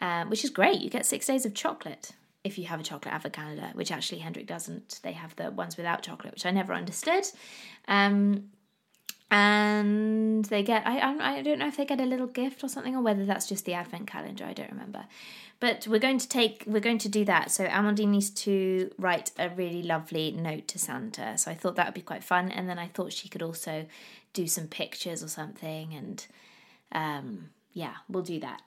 [0.00, 0.80] um, which is great.
[0.80, 2.12] You get six days of chocolate
[2.44, 5.00] if you have a chocolate calendar, which actually Hendrik doesn't.
[5.02, 7.24] They have the ones without chocolate, which I never understood.
[7.88, 8.50] Um,
[9.30, 12.94] and they get I I don't know if they get a little gift or something
[12.94, 14.44] or whether that's just the advent calendar.
[14.44, 15.06] I don't remember.
[15.58, 17.50] But we're going to take we're going to do that.
[17.50, 21.38] So Amandine needs to write a really lovely note to Santa.
[21.38, 22.50] So I thought that would be quite fun.
[22.50, 23.86] And then I thought she could also
[24.34, 25.94] do some pictures or something.
[25.94, 26.26] And
[26.90, 28.60] um, yeah, we'll do that.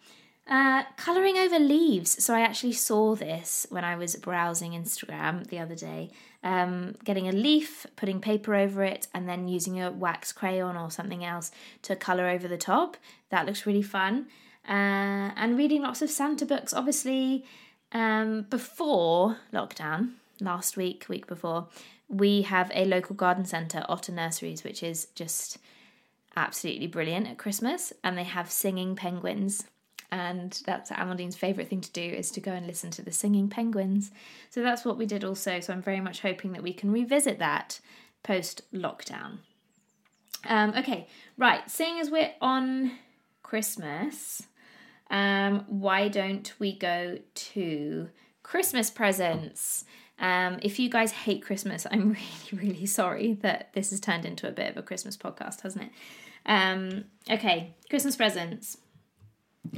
[0.47, 2.23] Uh, colouring over leaves.
[2.23, 6.11] So I actually saw this when I was browsing Instagram the other day.
[6.43, 10.91] Um, getting a leaf, putting paper over it, and then using a wax crayon or
[10.91, 11.49] something else
[11.83, 12.95] to colour over the top.
[13.29, 14.27] That looks really fun.
[14.67, 17.43] Uh, and reading lots of Santa books, obviously,
[17.91, 21.69] um, before lockdown, last week, week before,
[22.07, 25.57] we have a local garden centre, Otter Nurseries, which is just
[26.35, 27.93] absolutely brilliant at Christmas.
[28.03, 29.63] And they have singing penguins
[30.11, 33.49] and that's Amandine's favourite thing to do is to go and listen to the singing
[33.49, 34.11] penguins.
[34.49, 35.59] So that's what we did also.
[35.59, 37.79] So I'm very much hoping that we can revisit that
[38.23, 39.39] post lockdown.
[40.47, 41.69] Um, okay, right.
[41.69, 42.91] Seeing as we're on
[43.43, 44.43] Christmas,
[45.09, 48.09] um, why don't we go to
[48.43, 49.85] Christmas presents?
[50.19, 52.09] Um, if you guys hate Christmas, I'm
[52.51, 55.85] really, really sorry that this has turned into a bit of a Christmas podcast, hasn't
[55.85, 55.91] it?
[56.45, 58.77] Um, okay, Christmas presents.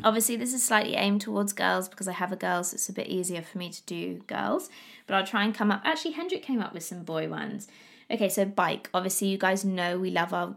[0.04, 2.94] Obviously, this is slightly aimed towards girls because I have a girl, so it's a
[2.94, 4.70] bit easier for me to do girls.
[5.06, 5.82] But I'll try and come up.
[5.84, 7.68] Actually, Hendrik came up with some boy ones.
[8.10, 8.90] Okay, so bike.
[8.94, 10.56] Obviously, you guys know we love our,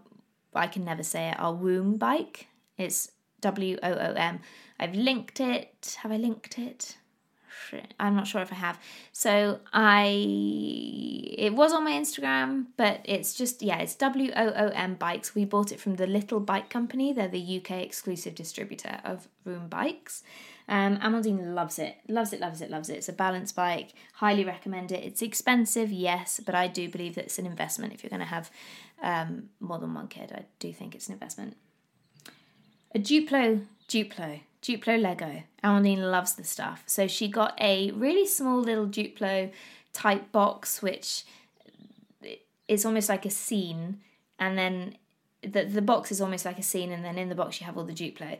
[0.55, 2.49] I can never say it, our womb bike.
[2.77, 4.41] It's W O O M.
[4.79, 5.97] I've linked it.
[6.03, 6.97] Have I linked it?
[7.99, 8.79] I'm not sure if I have.
[9.13, 10.07] So I
[11.39, 15.35] it was on my Instagram, but it's just yeah, it's W O O M bikes.
[15.35, 17.13] We bought it from the Little Bike Company.
[17.13, 20.23] They're the UK exclusive distributor of Woom bikes.
[20.71, 22.97] Um, Amandine loves it, loves it, loves it, loves it.
[22.99, 23.93] It's a balance bike.
[24.15, 25.03] Highly recommend it.
[25.03, 27.93] It's expensive, yes, but I do believe that it's an investment.
[27.93, 28.51] If you're going to have
[29.03, 31.57] um, more than one kid, I do think it's an investment.
[32.95, 35.43] A Duplo, Duplo, Duplo Lego.
[35.65, 36.83] Amandine loves the stuff.
[36.87, 39.51] So she got a really small little Duplo
[39.93, 41.25] type box, which
[42.69, 44.01] is almost like a scene,
[44.39, 44.97] and then
[45.43, 47.77] the the box is almost like a scene, and then in the box you have
[47.77, 48.39] all the Duplo.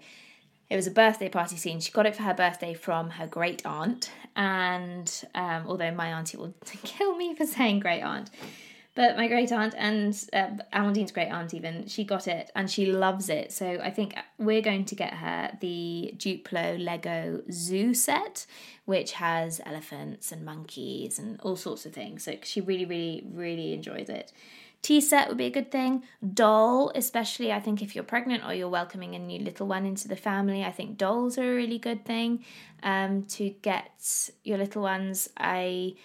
[0.69, 1.81] It was a birthday party scene.
[1.81, 6.37] She got it for her birthday from her great aunt, and um, although my auntie
[6.37, 6.55] will
[6.85, 8.31] kill me for saying great aunt,
[8.95, 12.87] but my great aunt and uh, Amandine's great aunt even she got it and she
[12.87, 13.53] loves it.
[13.53, 18.47] So I think we're going to get her the Duplo Lego Zoo set,
[18.87, 22.25] which has elephants and monkeys and all sorts of things.
[22.25, 24.33] So she really, really, really enjoys it.
[24.83, 26.05] Tea set would be a good thing.
[26.33, 30.09] Doll, especially I think if you're pregnant or you're welcoming a new little one into
[30.09, 32.45] the family, I think dolls are a really good thing
[32.83, 35.29] um, to get your little ones.
[35.37, 35.97] I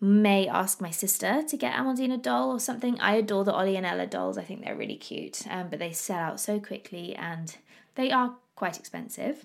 [0.00, 2.98] may ask my sister to get Amandine doll or something.
[3.00, 4.38] I adore the Ollie and Ella dolls.
[4.38, 7.56] I think they're really cute, um, but they sell out so quickly and
[7.96, 9.44] they are quite expensive.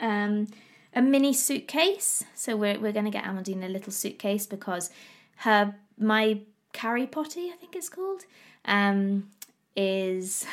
[0.00, 0.48] Um,
[0.94, 2.24] a mini suitcase.
[2.34, 4.90] So we're we're going to get Amandine a little suitcase because
[5.36, 6.40] her my
[6.72, 8.24] carry Potty, I think it's called,
[8.64, 9.30] um,
[9.76, 10.46] is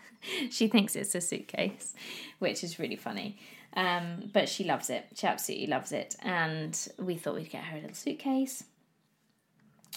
[0.50, 1.94] she thinks it's a suitcase,
[2.38, 3.38] which is really funny.
[3.74, 5.06] Um, but she loves it.
[5.14, 6.16] She absolutely loves it.
[6.22, 8.64] And we thought we'd get her a little suitcase.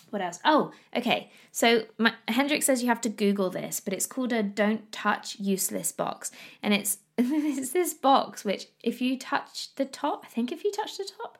[0.09, 0.39] What else?
[0.43, 1.31] Oh, okay.
[1.51, 5.39] So my, Hendrik says you have to Google this, but it's called a "Don't Touch
[5.39, 6.31] Useless" box,
[6.61, 10.71] and it's it's this box which, if you touch the top, I think if you
[10.71, 11.37] touch the top,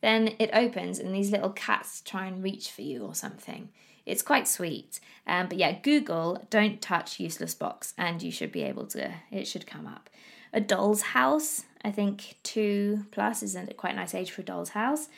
[0.00, 3.68] then it opens and these little cats try and reach for you or something.
[4.06, 4.98] It's quite sweet.
[5.26, 9.46] Um, but yeah, Google don't touch useless box and you should be able to, it
[9.46, 10.08] should come up.
[10.52, 15.08] A doll's house, I think two plus isn't quite nice age for a doll's house.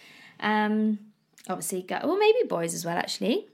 [0.40, 0.98] Um,
[1.48, 3.48] obviously, go, well, maybe boys as well, actually.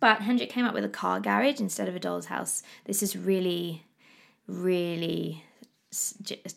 [0.00, 2.62] But Hendrik came up with a car garage instead of a doll's house.
[2.84, 3.84] This is really,
[4.46, 5.44] really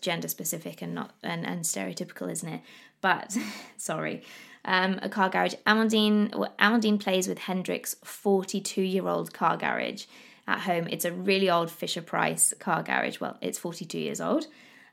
[0.01, 2.61] gender specific and not and, and stereotypical, isn't it?
[3.01, 3.37] But
[3.77, 4.23] sorry,
[4.65, 5.53] um, a car garage.
[5.65, 10.05] Amandine well, Amandine plays with Hendrik's forty-two year old car garage
[10.47, 10.87] at home.
[10.89, 13.19] It's a really old Fisher Price car garage.
[13.19, 14.47] Well, it's forty-two years old.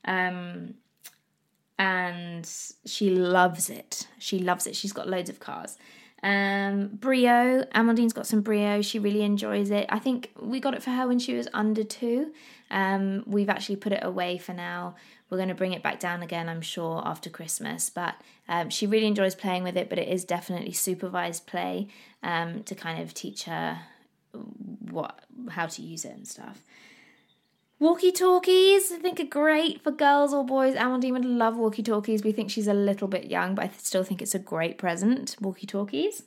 [0.04, 0.74] Um,
[1.78, 2.48] and
[2.86, 4.06] she loves it.
[4.18, 4.76] She loves it.
[4.76, 5.76] She's got loads of cars.
[6.22, 8.80] Um, Brio, Amandine's got some Brio.
[8.80, 9.86] She really enjoys it.
[9.90, 12.32] I think we got it for her when she was under two.
[12.70, 14.94] Um, we've actually put it away for now.
[15.28, 17.90] We're going to bring it back down again, I'm sure, after Christmas.
[17.90, 18.14] But
[18.48, 21.88] um, she really enjoys playing with it, but it is definitely supervised play
[22.22, 23.80] um, to kind of teach her
[24.90, 26.62] what how to use it and stuff.
[27.80, 30.74] Walkie talkies, I think, are great for girls or boys.
[30.74, 32.22] Amandine would love walkie talkies.
[32.22, 35.36] We think she's a little bit young, but I still think it's a great present.
[35.40, 36.22] Walkie talkies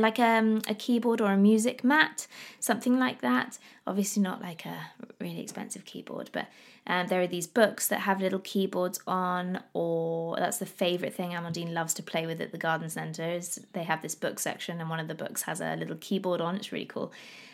[0.00, 2.26] like um, a keyboard or a music mat,
[2.60, 3.58] something like that.
[3.86, 6.46] Obviously, not like a really expensive keyboard, but
[6.86, 11.30] um, there are these books that have little keyboards on, or that's the favourite thing
[11.30, 13.30] Amandine loves to play with at the garden centre.
[13.30, 16.40] Is they have this book section, and one of the books has a little keyboard
[16.40, 16.56] on.
[16.56, 17.12] It's really cool.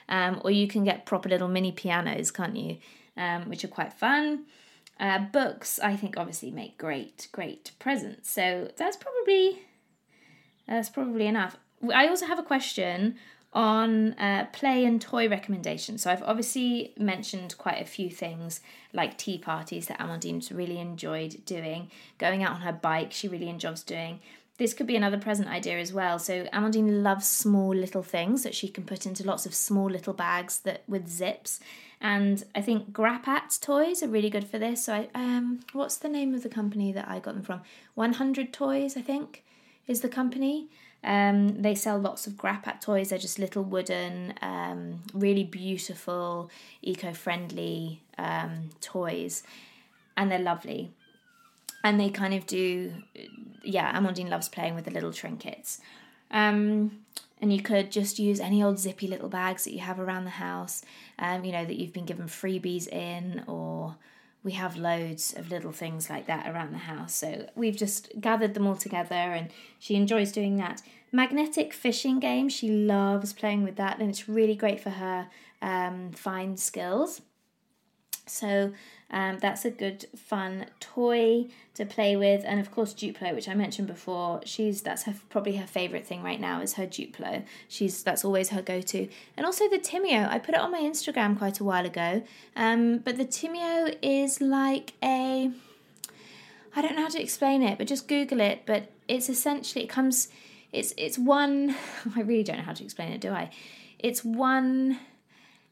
[0.09, 2.79] Um, or you can get proper little mini pianos, can't you?
[3.17, 4.45] Um, which are quite fun.
[5.01, 8.31] Uh, books, I think, obviously make great, great presents.
[8.31, 9.63] So that's probably
[10.67, 11.57] that's probably enough.
[11.93, 13.17] I also have a question
[13.53, 16.03] on uh, play and toy recommendations.
[16.03, 18.61] So I've obviously mentioned quite a few things
[18.93, 23.49] like tea parties that Amandine's really enjoyed doing, going out on her bike, she really
[23.49, 24.21] enjoys doing.
[24.59, 26.19] This could be another present idea as well.
[26.19, 30.13] So Amandine loves small little things that she can put into lots of small little
[30.13, 31.61] bags that with zips.
[32.01, 34.85] And I think Grapat toys are really good for this.
[34.85, 37.63] So I um what's the name of the company that I got them from?
[37.95, 39.45] 100 Toys, I think,
[39.87, 40.69] is the company.
[41.05, 43.11] Um, they sell lots of Grapat toys.
[43.11, 46.51] They're just little wooden, um, really beautiful,
[46.83, 49.43] eco-friendly um, toys,
[50.17, 50.93] and they're lovely.
[51.85, 52.93] And they kind of do,
[53.63, 53.97] yeah.
[53.97, 55.81] Amandine loves playing with the little trinkets.
[56.31, 57.05] Um,
[57.41, 60.31] and you could just use any old zippy little bags that you have around the
[60.31, 60.83] house,
[61.21, 63.95] um, you know, that you've been given freebies in, or
[64.49, 67.15] we have loads of little things like that around the house.
[67.15, 70.81] So we've just gathered them all together and she enjoys doing that.
[71.13, 75.27] Magnetic fishing game, she loves playing with that and it's really great for her
[75.61, 77.21] um, fine skills.
[78.27, 78.73] So
[79.11, 83.55] um, that's a good fun toy to play with, and of course Duplo, which I
[83.55, 84.41] mentioned before.
[84.45, 87.45] She's that's her probably her favorite thing right now is her Duplo.
[87.69, 90.29] She's that's always her go to, and also the Timio.
[90.29, 92.23] I put it on my Instagram quite a while ago,
[92.55, 95.51] um, but the Timio is like a
[96.77, 98.63] I don't know how to explain it, but just Google it.
[98.67, 100.29] But it's essentially it comes.
[100.73, 101.75] It's it's one.
[102.17, 103.51] I really don't know how to explain it, do I?
[103.99, 105.01] It's one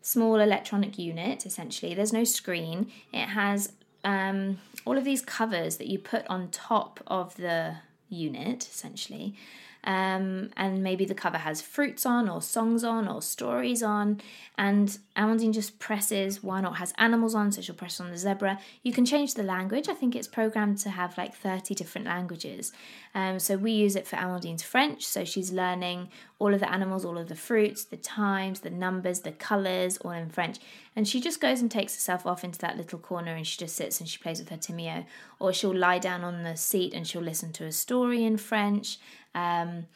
[0.06, 1.92] small electronic unit, essentially.
[1.92, 2.92] There's no screen.
[3.12, 3.72] It has
[4.04, 7.78] um, all of these covers that you put on top of the
[8.08, 9.34] unit, essentially.
[9.82, 14.20] Um, and maybe the cover has fruits on, or songs on, or stories on.
[14.56, 18.60] And Amandine just presses one, or has animals on, so she'll press on the zebra.
[18.84, 19.88] You can change the language.
[19.88, 22.72] I think it's programmed to have like 30 different languages.
[23.12, 27.04] Um, so we use it for Amandine's French, so she's learning all of the animals,
[27.04, 30.58] all of the fruits, the times, the numbers, the colours, all in French.
[30.94, 33.76] And she just goes and takes herself off into that little corner and she just
[33.76, 35.06] sits and she plays with her Timio.
[35.38, 38.98] Or she'll lie down on the seat and she'll listen to a story in French.
[39.34, 39.86] Um,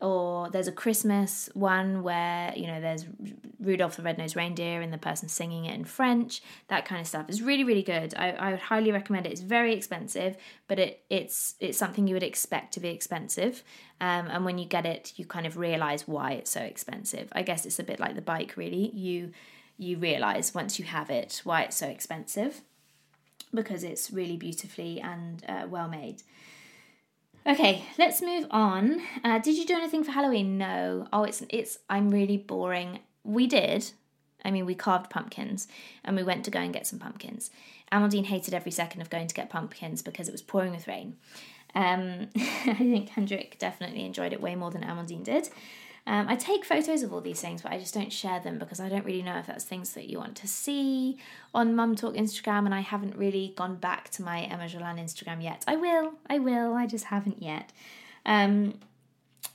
[0.00, 3.06] or there's a Christmas one where you know there's
[3.58, 6.42] Rudolph the Red-Nosed Reindeer and the person singing it in French.
[6.68, 8.14] That kind of stuff is really really good.
[8.16, 9.32] I, I would highly recommend it.
[9.32, 10.36] It's very expensive,
[10.68, 13.62] but it it's it's something you would expect to be expensive.
[14.00, 17.28] Um, and when you get it, you kind of realize why it's so expensive.
[17.32, 18.90] I guess it's a bit like the bike, really.
[18.90, 19.32] You
[19.78, 22.60] you realize once you have it why it's so expensive
[23.54, 26.22] because it's really beautifully and uh, well made.
[27.46, 29.00] Okay, let's move on.
[29.22, 30.58] Uh, did you do anything for Halloween?
[30.58, 31.06] No.
[31.12, 31.78] Oh, it's it's.
[31.88, 32.98] I'm really boring.
[33.22, 33.92] We did.
[34.44, 35.68] I mean, we carved pumpkins
[36.04, 37.50] and we went to go and get some pumpkins.
[37.92, 41.16] Amandine hated every second of going to get pumpkins because it was pouring with rain.
[41.74, 45.48] Um, I think Hendrik definitely enjoyed it way more than Amandine did.
[46.08, 48.78] Um, I take photos of all these things, but I just don't share them because
[48.78, 51.18] I don't really know if that's things that you want to see
[51.52, 55.42] on Mum Talk Instagram, and I haven't really gone back to my Emma Jolan Instagram
[55.42, 55.64] yet.
[55.66, 57.72] I will, I will, I just haven't yet.
[58.24, 58.78] Um,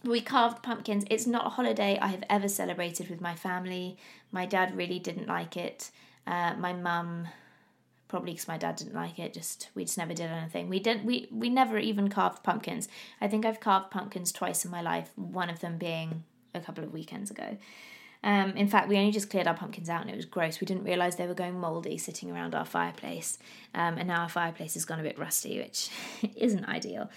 [0.04, 1.06] we carved pumpkins.
[1.10, 3.97] It's not a holiday I have ever celebrated with my family.
[4.32, 5.91] My dad really didn't like it.
[6.28, 7.28] Uh, my mum
[8.10, 11.06] probably because my dad didn't like it just we just never did anything we didn't
[11.06, 12.89] we we never even carved pumpkins
[13.22, 16.84] i think i've carved pumpkins twice in my life one of them being a couple
[16.84, 17.58] of weekends ago.
[18.24, 20.62] Um, in fact, we only just cleared our pumpkins out and it was gross.
[20.62, 23.39] We didn't realise they were going mouldy sitting around our fireplace.
[23.74, 25.89] Um, and now our fireplace has gone a bit rusty, which
[26.36, 27.10] isn't ideal.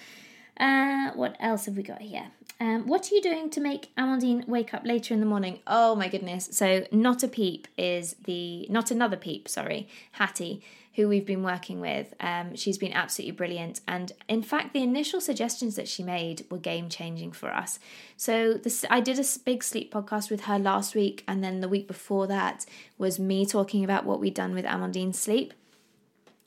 [0.59, 2.29] Uh, what else have we got here?
[2.61, 5.61] Um, what are you doing to make Amandine wake up later in the morning?
[5.67, 6.49] Oh my goodness.
[6.53, 10.63] So, Not a Peep is the, not another Peep, sorry, Hattie
[10.95, 12.15] who we've been working with.
[12.21, 13.81] Um, she's been absolutely brilliant.
[13.89, 17.81] And in fact, the initial suggestions that she made were game changing for us.
[18.17, 21.69] So this, I did a big sleep podcast with her last week, and then the
[21.69, 22.65] week before that
[22.97, 25.53] was me talking about what we'd done with Amandine's sleep.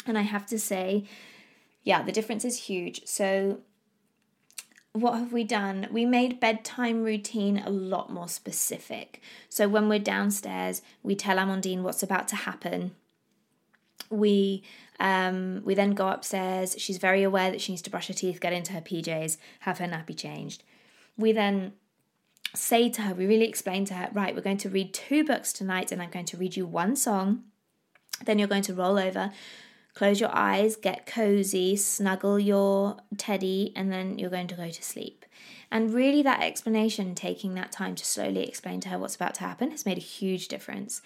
[0.05, 1.03] And I have to say,
[1.83, 3.05] yeah, the difference is huge.
[3.05, 3.59] So
[5.01, 5.87] what have we done?
[5.91, 9.21] We made bedtime routine a lot more specific.
[9.49, 12.91] So when we're downstairs, we tell Amandine what's about to happen
[14.09, 14.63] we
[14.99, 16.75] um, we then go upstairs.
[16.77, 19.77] She's very aware that she needs to brush her teeth, get into her PJs, have
[19.77, 20.63] her nappy changed.
[21.17, 21.73] We then
[22.55, 25.53] say to her, we really explain to her, right, we're going to read two books
[25.53, 27.43] tonight, and I'm going to read you one song.
[28.25, 29.31] Then you're going to roll over,
[29.97, 34.83] close your eyes, get cozy, snuggle your teddy, and then you're going to go to
[34.83, 35.25] sleep.
[35.71, 39.41] And really, that explanation, taking that time to slowly explain to her what's about to
[39.41, 41.01] happen, has made a huge difference.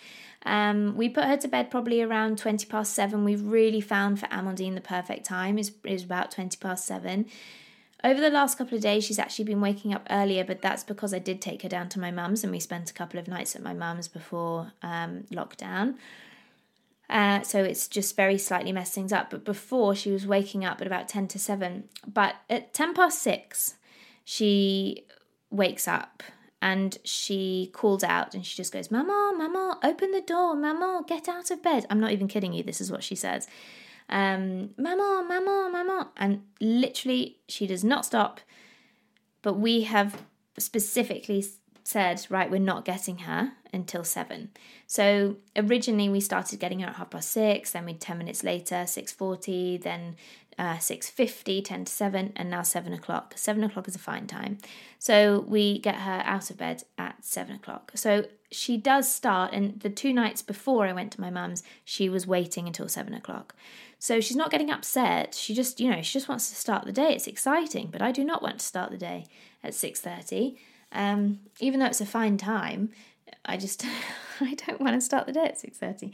[0.45, 3.23] Um, we put her to bed probably around 20 past seven.
[3.23, 7.27] We've really found for Amandine the perfect time is, is about 20 past seven.
[8.03, 11.13] Over the last couple of days, she's actually been waking up earlier, but that's because
[11.13, 13.55] I did take her down to my mum's and we spent a couple of nights
[13.55, 15.95] at my mum's before um, lockdown.
[17.12, 19.30] Uh, so it's just very slightly messed things up.
[19.30, 21.84] But before, she was waking up at about 10 to 7.
[22.07, 23.76] But at 10 past 6,
[24.24, 25.05] she
[25.49, 26.24] wakes up
[26.62, 31.28] and she calls out and she just goes, Mama, Mama, open the door, Mama, get
[31.28, 31.86] out of bed.
[31.89, 33.45] I'm not even kidding you, this is what she says.
[34.07, 36.12] Um, Mama, Mama, Mama.
[36.16, 38.39] And literally, she does not stop.
[39.41, 40.24] But we have
[40.57, 41.43] specifically
[41.84, 44.49] said, right, we're not getting her until seven.
[44.88, 48.75] So originally we started getting her at half past six, then we 10 minutes later,
[48.75, 50.15] 6.40, then
[50.59, 53.34] uh, 6.50, 10 to 7, and now 7 o'clock.
[53.36, 54.57] 7 o'clock is a fine time.
[54.99, 57.91] So we get her out of bed at 7 o'clock.
[57.95, 62.09] So she does start, and the two nights before I went to my mum's, she
[62.09, 63.55] was waiting until 7 o'clock.
[63.97, 65.36] So she's not getting upset.
[65.36, 67.13] She just, you know, she just wants to start the day.
[67.13, 69.27] It's exciting, but I do not want to start the day
[69.63, 70.57] at 6:30.
[70.91, 72.89] Um, even though it's a fine time,
[73.45, 73.85] I just
[74.41, 76.13] I don't want to start the day at 6:30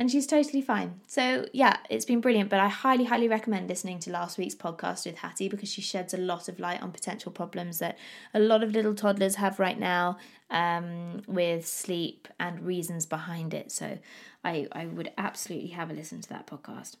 [0.00, 0.98] and she's totally fine.
[1.06, 5.04] So, yeah, it's been brilliant, but I highly, highly recommend listening to last week's podcast
[5.04, 7.98] with Hattie because she sheds a lot of light on potential problems that
[8.32, 10.16] a lot of little toddlers have right now
[10.48, 13.70] um, with sleep and reasons behind it.
[13.70, 13.98] So,
[14.42, 16.96] I, I would absolutely have a listen to that podcast.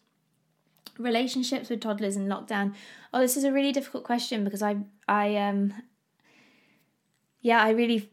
[0.98, 2.74] Relationships with toddlers in lockdown.
[3.14, 4.76] Oh, this is a really difficult question because I,
[5.08, 5.72] I, um,
[7.40, 8.10] yeah, I really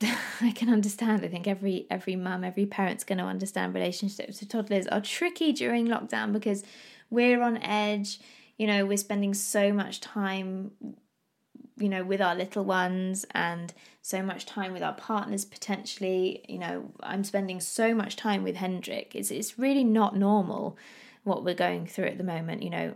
[0.40, 1.24] I can understand.
[1.24, 5.52] I think every every mum, every parent's going to understand relationships with toddlers are tricky
[5.52, 6.64] during lockdown because
[7.10, 8.20] we're on edge.
[8.56, 10.72] You know, we're spending so much time,
[11.76, 13.72] you know, with our little ones and
[14.02, 16.44] so much time with our partners potentially.
[16.48, 19.14] You know, I'm spending so much time with Hendrik.
[19.14, 20.76] It's it's really not normal
[21.22, 22.62] what we're going through at the moment.
[22.62, 22.94] You know,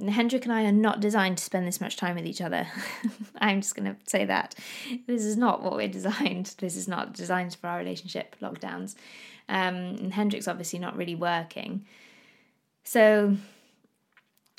[0.00, 2.66] Hendrik and I are not designed to spend this much time with each other.
[3.38, 4.54] I'm just going to say that.
[5.06, 6.54] This is not what we're designed.
[6.58, 8.94] This is not designed for our relationship lockdowns.
[9.48, 11.84] Um, and Hendrik's obviously not really working.
[12.84, 13.36] So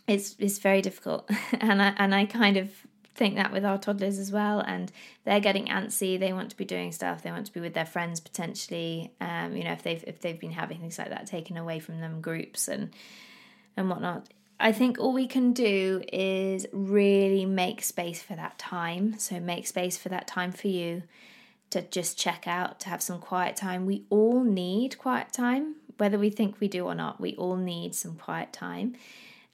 [0.08, 1.30] it's it's very difficult.
[1.60, 2.70] and I and I kind of
[3.16, 4.92] think that with our toddlers as well and
[5.24, 7.86] they're getting antsy they want to be doing stuff they want to be with their
[7.86, 11.56] friends potentially um, you know if they've if they've been having things like that taken
[11.56, 12.92] away from them groups and
[13.78, 14.28] and whatnot
[14.64, 19.20] I think all we can do is really make space for that time.
[19.20, 21.04] So, make space for that time for you
[21.72, 23.86] to just check out, to have some quiet time.
[23.86, 27.20] We all need quiet time, whether we think we do or not.
[27.20, 28.96] We all need some quiet time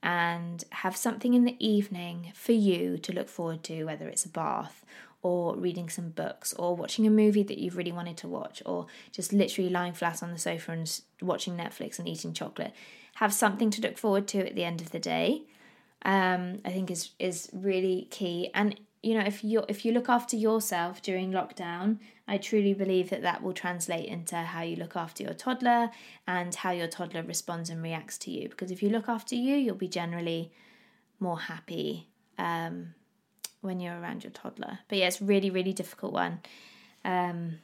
[0.03, 4.29] and have something in the evening for you to look forward to, whether it's a
[4.29, 4.85] bath
[5.23, 8.85] or reading some books or watching a movie that you've really wanted to watch or
[9.11, 12.73] just literally lying flat on the sofa and watching Netflix and eating chocolate
[13.19, 15.43] have something to look forward to at the end of the day
[16.03, 18.49] um, I think is is really key.
[18.53, 23.09] And you know, if you if you look after yourself during lockdown, I truly believe
[23.09, 25.89] that that will translate into how you look after your toddler
[26.27, 28.49] and how your toddler responds and reacts to you.
[28.49, 30.51] Because if you look after you, you'll be generally
[31.19, 32.07] more happy
[32.37, 32.93] um,
[33.61, 34.79] when you're around your toddler.
[34.87, 36.39] But yeah, it's really really difficult one.
[37.03, 37.59] Um,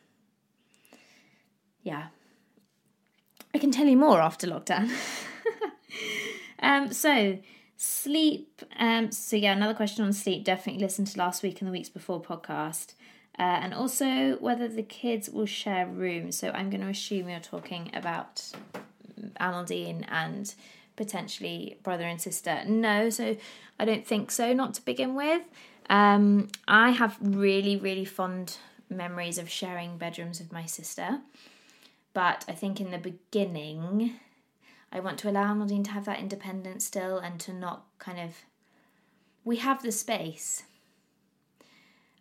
[1.83, 2.07] yeah,
[3.53, 4.91] I can tell you more after lockdown.
[6.59, 7.39] um, so
[7.77, 8.61] sleep.
[8.77, 10.43] Um, so yeah, another question on sleep.
[10.43, 12.93] Definitely listen to last week and the weeks before podcast.
[13.37, 16.37] Uh, and also whether the kids will share rooms.
[16.37, 18.51] So I'm going to assume you're talking about
[19.41, 20.53] Amandine and
[20.95, 22.63] potentially brother and sister.
[22.65, 23.35] No, so
[23.77, 24.53] I don't think so.
[24.53, 25.43] Not to begin with.
[25.89, 28.57] Um, I have really, really fond
[28.89, 31.19] memories of sharing bedrooms with my sister.
[32.13, 34.13] But I think in the beginning,
[34.91, 38.31] I want to allow Amandine to have that independence still and to not kind of.
[39.43, 40.63] We have the space.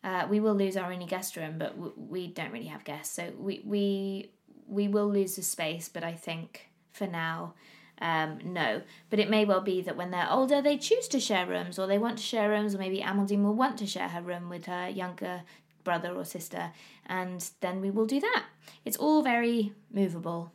[0.03, 3.15] Uh, we will lose our only guest room, but w- we don't really have guests,
[3.15, 4.31] so we we
[4.69, 5.89] we will lose the space.
[5.89, 7.55] But I think for now,
[8.01, 8.83] um, no.
[9.09, 11.87] But it may well be that when they're older, they choose to share rooms, or
[11.87, 14.67] they want to share rooms, or maybe Amandine will want to share her room with
[14.67, 15.43] her younger
[15.85, 16.73] brother or sister,
[17.07, 18.47] and then we will do that.
[18.85, 20.53] It's all very movable,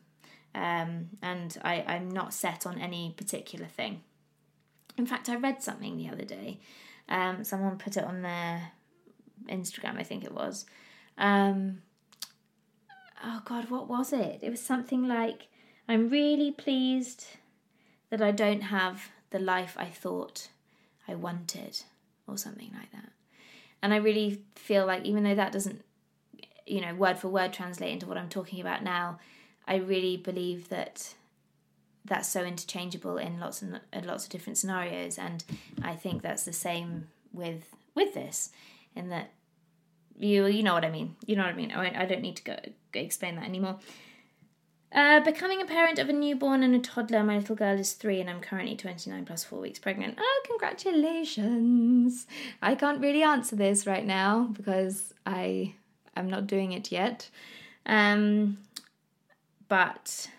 [0.56, 4.02] um, and I, I'm not set on any particular thing.
[4.98, 6.60] In fact, I read something the other day.
[7.08, 8.72] Um, someone put it on their
[9.48, 10.66] Instagram, I think it was.
[11.18, 11.82] Um,
[13.24, 14.40] oh God, what was it?
[14.42, 15.48] It was something like,
[15.88, 17.26] I'm really pleased
[18.10, 20.50] that I don't have the life I thought
[21.08, 21.82] I wanted,
[22.28, 23.12] or something like that.
[23.82, 25.84] And I really feel like, even though that doesn't,
[26.68, 29.20] you know, word for word translate into what I'm talking about now,
[29.70, 31.14] I really believe that
[32.04, 35.44] that's so interchangeable in lots and lots of different scenarios, and
[35.84, 38.50] I think that's the same with with this,
[38.96, 39.32] in that
[40.18, 41.16] you you know what I mean.
[41.28, 41.72] You know what I mean.
[41.72, 42.58] I, I don't need to go,
[42.92, 43.78] go explain that anymore.
[44.92, 47.24] Uh, becoming a parent of a newborn and a toddler.
[47.24, 50.18] My little girl is three, and I'm currently 29 plus four weeks pregnant.
[50.20, 52.26] Oh, congratulations!
[52.60, 55.76] I can't really answer this right now because I
[56.16, 57.30] am not doing it yet.
[57.86, 58.58] Um,
[59.70, 60.30] but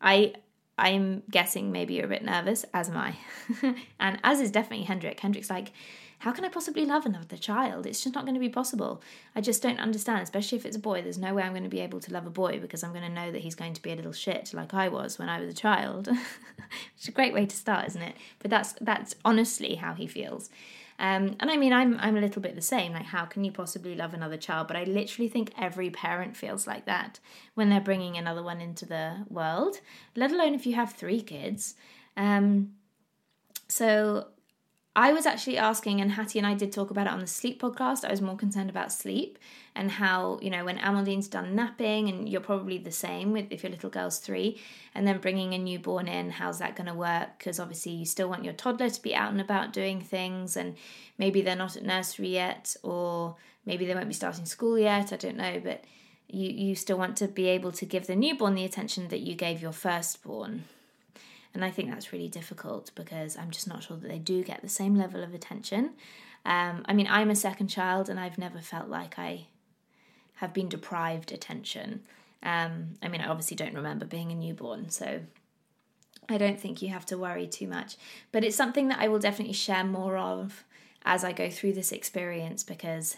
[0.00, 0.34] I
[0.78, 3.16] I'm guessing maybe you're a bit nervous, as am I.
[4.00, 5.20] and as is definitely Hendrik.
[5.20, 5.72] Hendrik's like,
[6.20, 7.86] how can I possibly love another child?
[7.86, 9.02] It's just not going to be possible.
[9.34, 11.02] I just don't understand, especially if it's a boy.
[11.02, 13.04] There's no way I'm going to be able to love a boy because I'm going
[13.04, 15.40] to know that he's going to be a little shit like I was when I
[15.40, 16.08] was a child.
[16.96, 18.16] it's a great way to start, isn't it?
[18.38, 20.50] But that's that's honestly how he feels.
[21.00, 22.92] Um, and I mean, I'm I'm a little bit the same.
[22.92, 24.68] Like, how can you possibly love another child?
[24.68, 27.18] But I literally think every parent feels like that
[27.54, 29.80] when they're bringing another one into the world.
[30.14, 31.74] Let alone if you have three kids.
[32.18, 32.74] Um,
[33.66, 34.26] so
[34.96, 37.62] I was actually asking, and Hattie and I did talk about it on the sleep
[37.62, 38.04] podcast.
[38.04, 39.38] I was more concerned about sleep
[39.76, 43.62] and how, you know, when Amandine's done napping, and you're probably the same with if
[43.62, 44.60] your little girl's three,
[44.92, 47.38] and then bringing a newborn in, how's that going to work?
[47.38, 50.74] Because obviously you still want your toddler to be out and about doing things, and
[51.18, 55.12] maybe they're not at nursery yet, or maybe they won't be starting school yet.
[55.12, 55.84] I don't know, but
[56.26, 59.36] you you still want to be able to give the newborn the attention that you
[59.36, 60.64] gave your firstborn.
[61.54, 64.62] And I think that's really difficult because I'm just not sure that they do get
[64.62, 65.90] the same level of attention.
[66.44, 69.46] Um, I mean, I'm a second child and I've never felt like I
[70.36, 72.02] have been deprived attention.
[72.42, 75.20] Um, I mean, I obviously don't remember being a newborn, so
[76.28, 77.96] I don't think you have to worry too much.
[78.32, 80.64] But it's something that I will definitely share more of
[81.04, 83.16] as I go through this experience because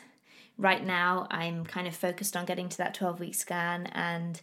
[0.58, 4.40] right now I'm kind of focused on getting to that 12 week scan and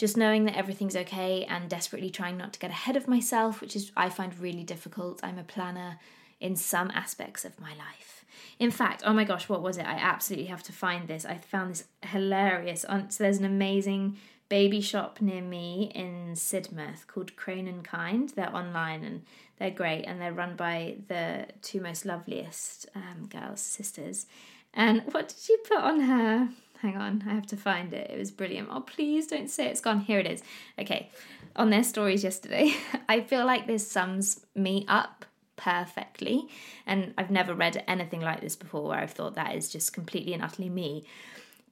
[0.00, 3.76] just knowing that everything's okay and desperately trying not to get ahead of myself, which
[3.76, 5.20] is I find really difficult.
[5.22, 5.98] I'm a planner
[6.40, 8.24] in some aspects of my life.
[8.58, 9.84] In fact, oh my gosh, what was it?
[9.84, 11.26] I absolutely have to find this.
[11.26, 12.86] I found this hilarious.
[13.10, 14.16] So there's an amazing
[14.48, 18.30] baby shop near me in Sidmouth called Crane and Kind.
[18.30, 19.22] They're online and
[19.58, 24.24] they're great and they're run by the two most loveliest um, girls, sisters.
[24.72, 26.48] And what did she put on her
[26.82, 28.10] Hang on, I have to find it.
[28.10, 28.68] It was brilliant.
[28.70, 30.00] Oh, please don't say it's gone.
[30.00, 30.42] Here it is.
[30.78, 31.10] Okay,
[31.54, 32.72] on their stories yesterday,
[33.08, 35.26] I feel like this sums me up
[35.56, 36.48] perfectly.
[36.86, 40.32] And I've never read anything like this before where I've thought that is just completely
[40.32, 41.04] and utterly me.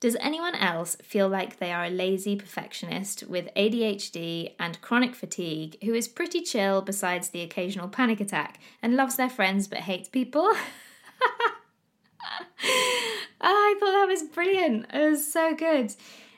[0.01, 5.77] Does anyone else feel like they are a lazy perfectionist with ADHD and chronic fatigue
[5.83, 10.09] who is pretty chill besides the occasional panic attack and loves their friends but hates
[10.09, 10.53] people?
[13.41, 14.87] I thought that was brilliant.
[14.93, 15.95] It was so good.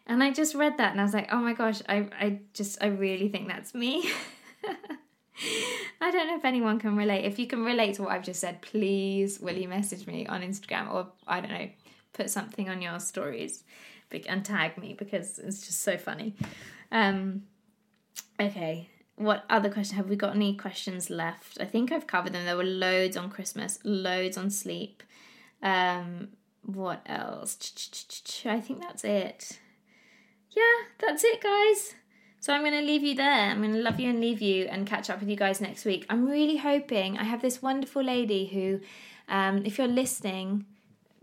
[0.07, 2.83] And I just read that and I was like, oh my gosh, I, I just,
[2.83, 4.11] I really think that's me.
[6.01, 7.25] I don't know if anyone can relate.
[7.25, 10.43] If you can relate to what I've just said, please will you message me on
[10.43, 11.69] Instagram or I don't know,
[12.13, 13.63] put something on your stories
[14.27, 16.35] and tag me because it's just so funny.
[16.91, 17.45] Um,
[18.41, 20.35] okay, what other question have we got?
[20.35, 21.59] Any questions left?
[21.61, 22.45] I think I've covered them.
[22.45, 25.03] There were loads on Christmas, loads on sleep.
[25.63, 26.29] Um,
[26.65, 27.57] what else?
[28.45, 29.59] I think that's it.
[30.51, 30.63] Yeah,
[30.99, 31.95] that's it, guys.
[32.41, 33.51] So I'm going to leave you there.
[33.51, 35.85] I'm going to love you and leave you and catch up with you guys next
[35.85, 36.07] week.
[36.09, 38.81] I'm really hoping I have this wonderful lady who,
[39.29, 40.65] um, if you're listening,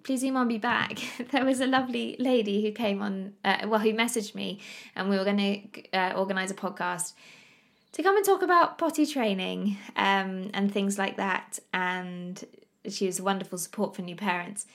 [0.03, 0.99] please email me back.
[1.31, 4.59] there was a lovely lady who came on, uh, well, who messaged me,
[4.95, 5.37] and we were going
[5.71, 7.13] to uh, organise a podcast
[7.93, 11.57] to come and talk about potty training um, and things like that.
[11.73, 12.43] And
[12.89, 14.65] she was a wonderful support for new parents.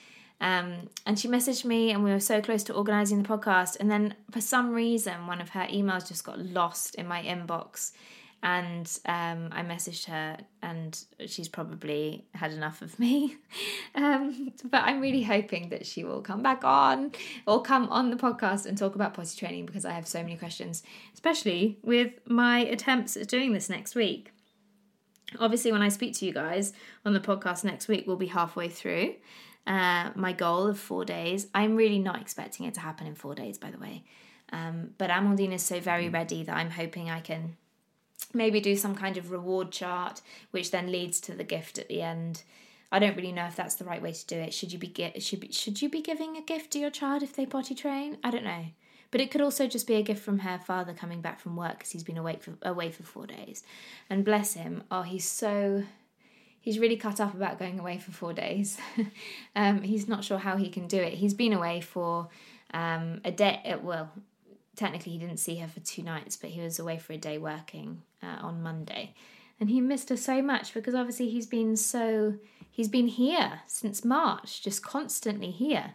[0.41, 3.77] Um, and she messaged me, and we were so close to organizing the podcast.
[3.79, 7.93] And then, for some reason, one of her emails just got lost in my inbox.
[8.41, 13.37] And um, I messaged her, and she's probably had enough of me.
[13.95, 17.13] um, but I'm really hoping that she will come back on
[17.47, 20.35] or come on the podcast and talk about potty training because I have so many
[20.35, 20.83] questions,
[21.13, 24.32] especially with my attempts at doing this next week.
[25.39, 26.73] Obviously, when I speak to you guys
[27.05, 29.15] on the podcast next week, we'll be halfway through
[29.65, 31.47] uh, my goal of four days.
[31.53, 34.03] I'm really not expecting it to happen in four days, by the way.
[34.51, 37.55] Um, but Amandine is so very ready that I'm hoping I can
[38.33, 40.21] maybe do some kind of reward chart,
[40.51, 42.43] which then leads to the gift at the end.
[42.91, 44.53] I don't really know if that's the right way to do it.
[44.53, 47.33] Should you be should be, should you be giving a gift to your child if
[47.33, 48.17] they potty train?
[48.23, 48.65] I don't know.
[49.13, 51.77] But it could also just be a gift from her father coming back from work
[51.77, 53.63] because he's been away for away for four days,
[54.09, 54.81] and bless him.
[54.89, 55.83] Oh, he's so
[56.59, 58.79] he's really cut up about going away for four days.
[59.55, 61.13] um, he's not sure how he can do it.
[61.13, 62.29] He's been away for
[62.73, 63.61] um, a day.
[63.63, 64.09] Uh, well,
[64.75, 67.37] technically, he didn't see her for two nights, but he was away for a day
[67.37, 69.13] working uh, on Monday,
[69.59, 72.33] and he missed her so much because obviously he's been so
[72.71, 75.93] he's been here since March, just constantly here.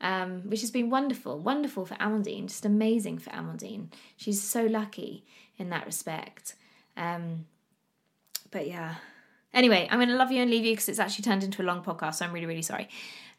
[0.00, 3.88] Um, which has been wonderful, wonderful for Amandine, just amazing for Amandine.
[4.16, 5.24] She's so lucky
[5.56, 6.54] in that respect.
[6.98, 7.46] Um,
[8.50, 8.96] but yeah,
[9.56, 11.64] Anyway, I'm going to love you and leave you because it's actually turned into a
[11.64, 12.90] long podcast, so I'm really, really sorry.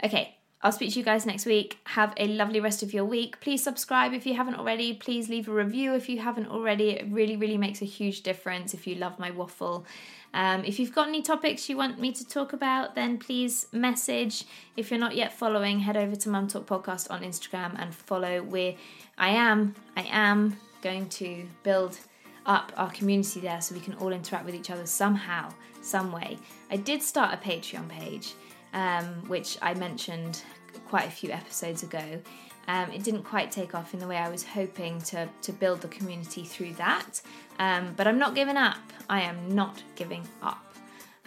[0.03, 1.77] Okay, I'll speak to you guys next week.
[1.83, 3.39] Have a lovely rest of your week.
[3.41, 4.93] Please subscribe if you haven't already.
[4.93, 6.89] Please leave a review if you haven't already.
[6.89, 9.85] It really, really makes a huge difference if you love my waffle.
[10.33, 14.45] Um, if you've got any topics you want me to talk about, then please message.
[14.75, 18.41] If you're not yet following, head over to Mum Talk Podcast on Instagram and follow.
[18.41, 18.73] Where
[19.17, 21.99] I am, I am going to build
[22.47, 25.51] up our community there so we can all interact with each other somehow,
[25.81, 26.37] some way.
[26.71, 28.33] I did start a Patreon page,
[28.73, 30.41] um, which I mentioned
[30.87, 32.21] quite a few episodes ago.
[32.67, 35.81] Um, it didn't quite take off in the way I was hoping to, to build
[35.81, 37.21] the community through that.
[37.59, 38.77] Um, but I'm not giving up.
[39.09, 40.75] I am not giving up.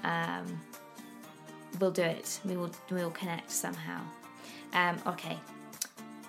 [0.05, 0.61] Um,
[1.79, 2.41] we'll do it.
[2.45, 4.03] We will, we will connect somehow.
[4.75, 5.39] Um, okay.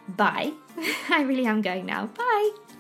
[0.10, 0.54] Bye.
[1.10, 2.08] I really am going now.
[2.08, 2.71] Bye.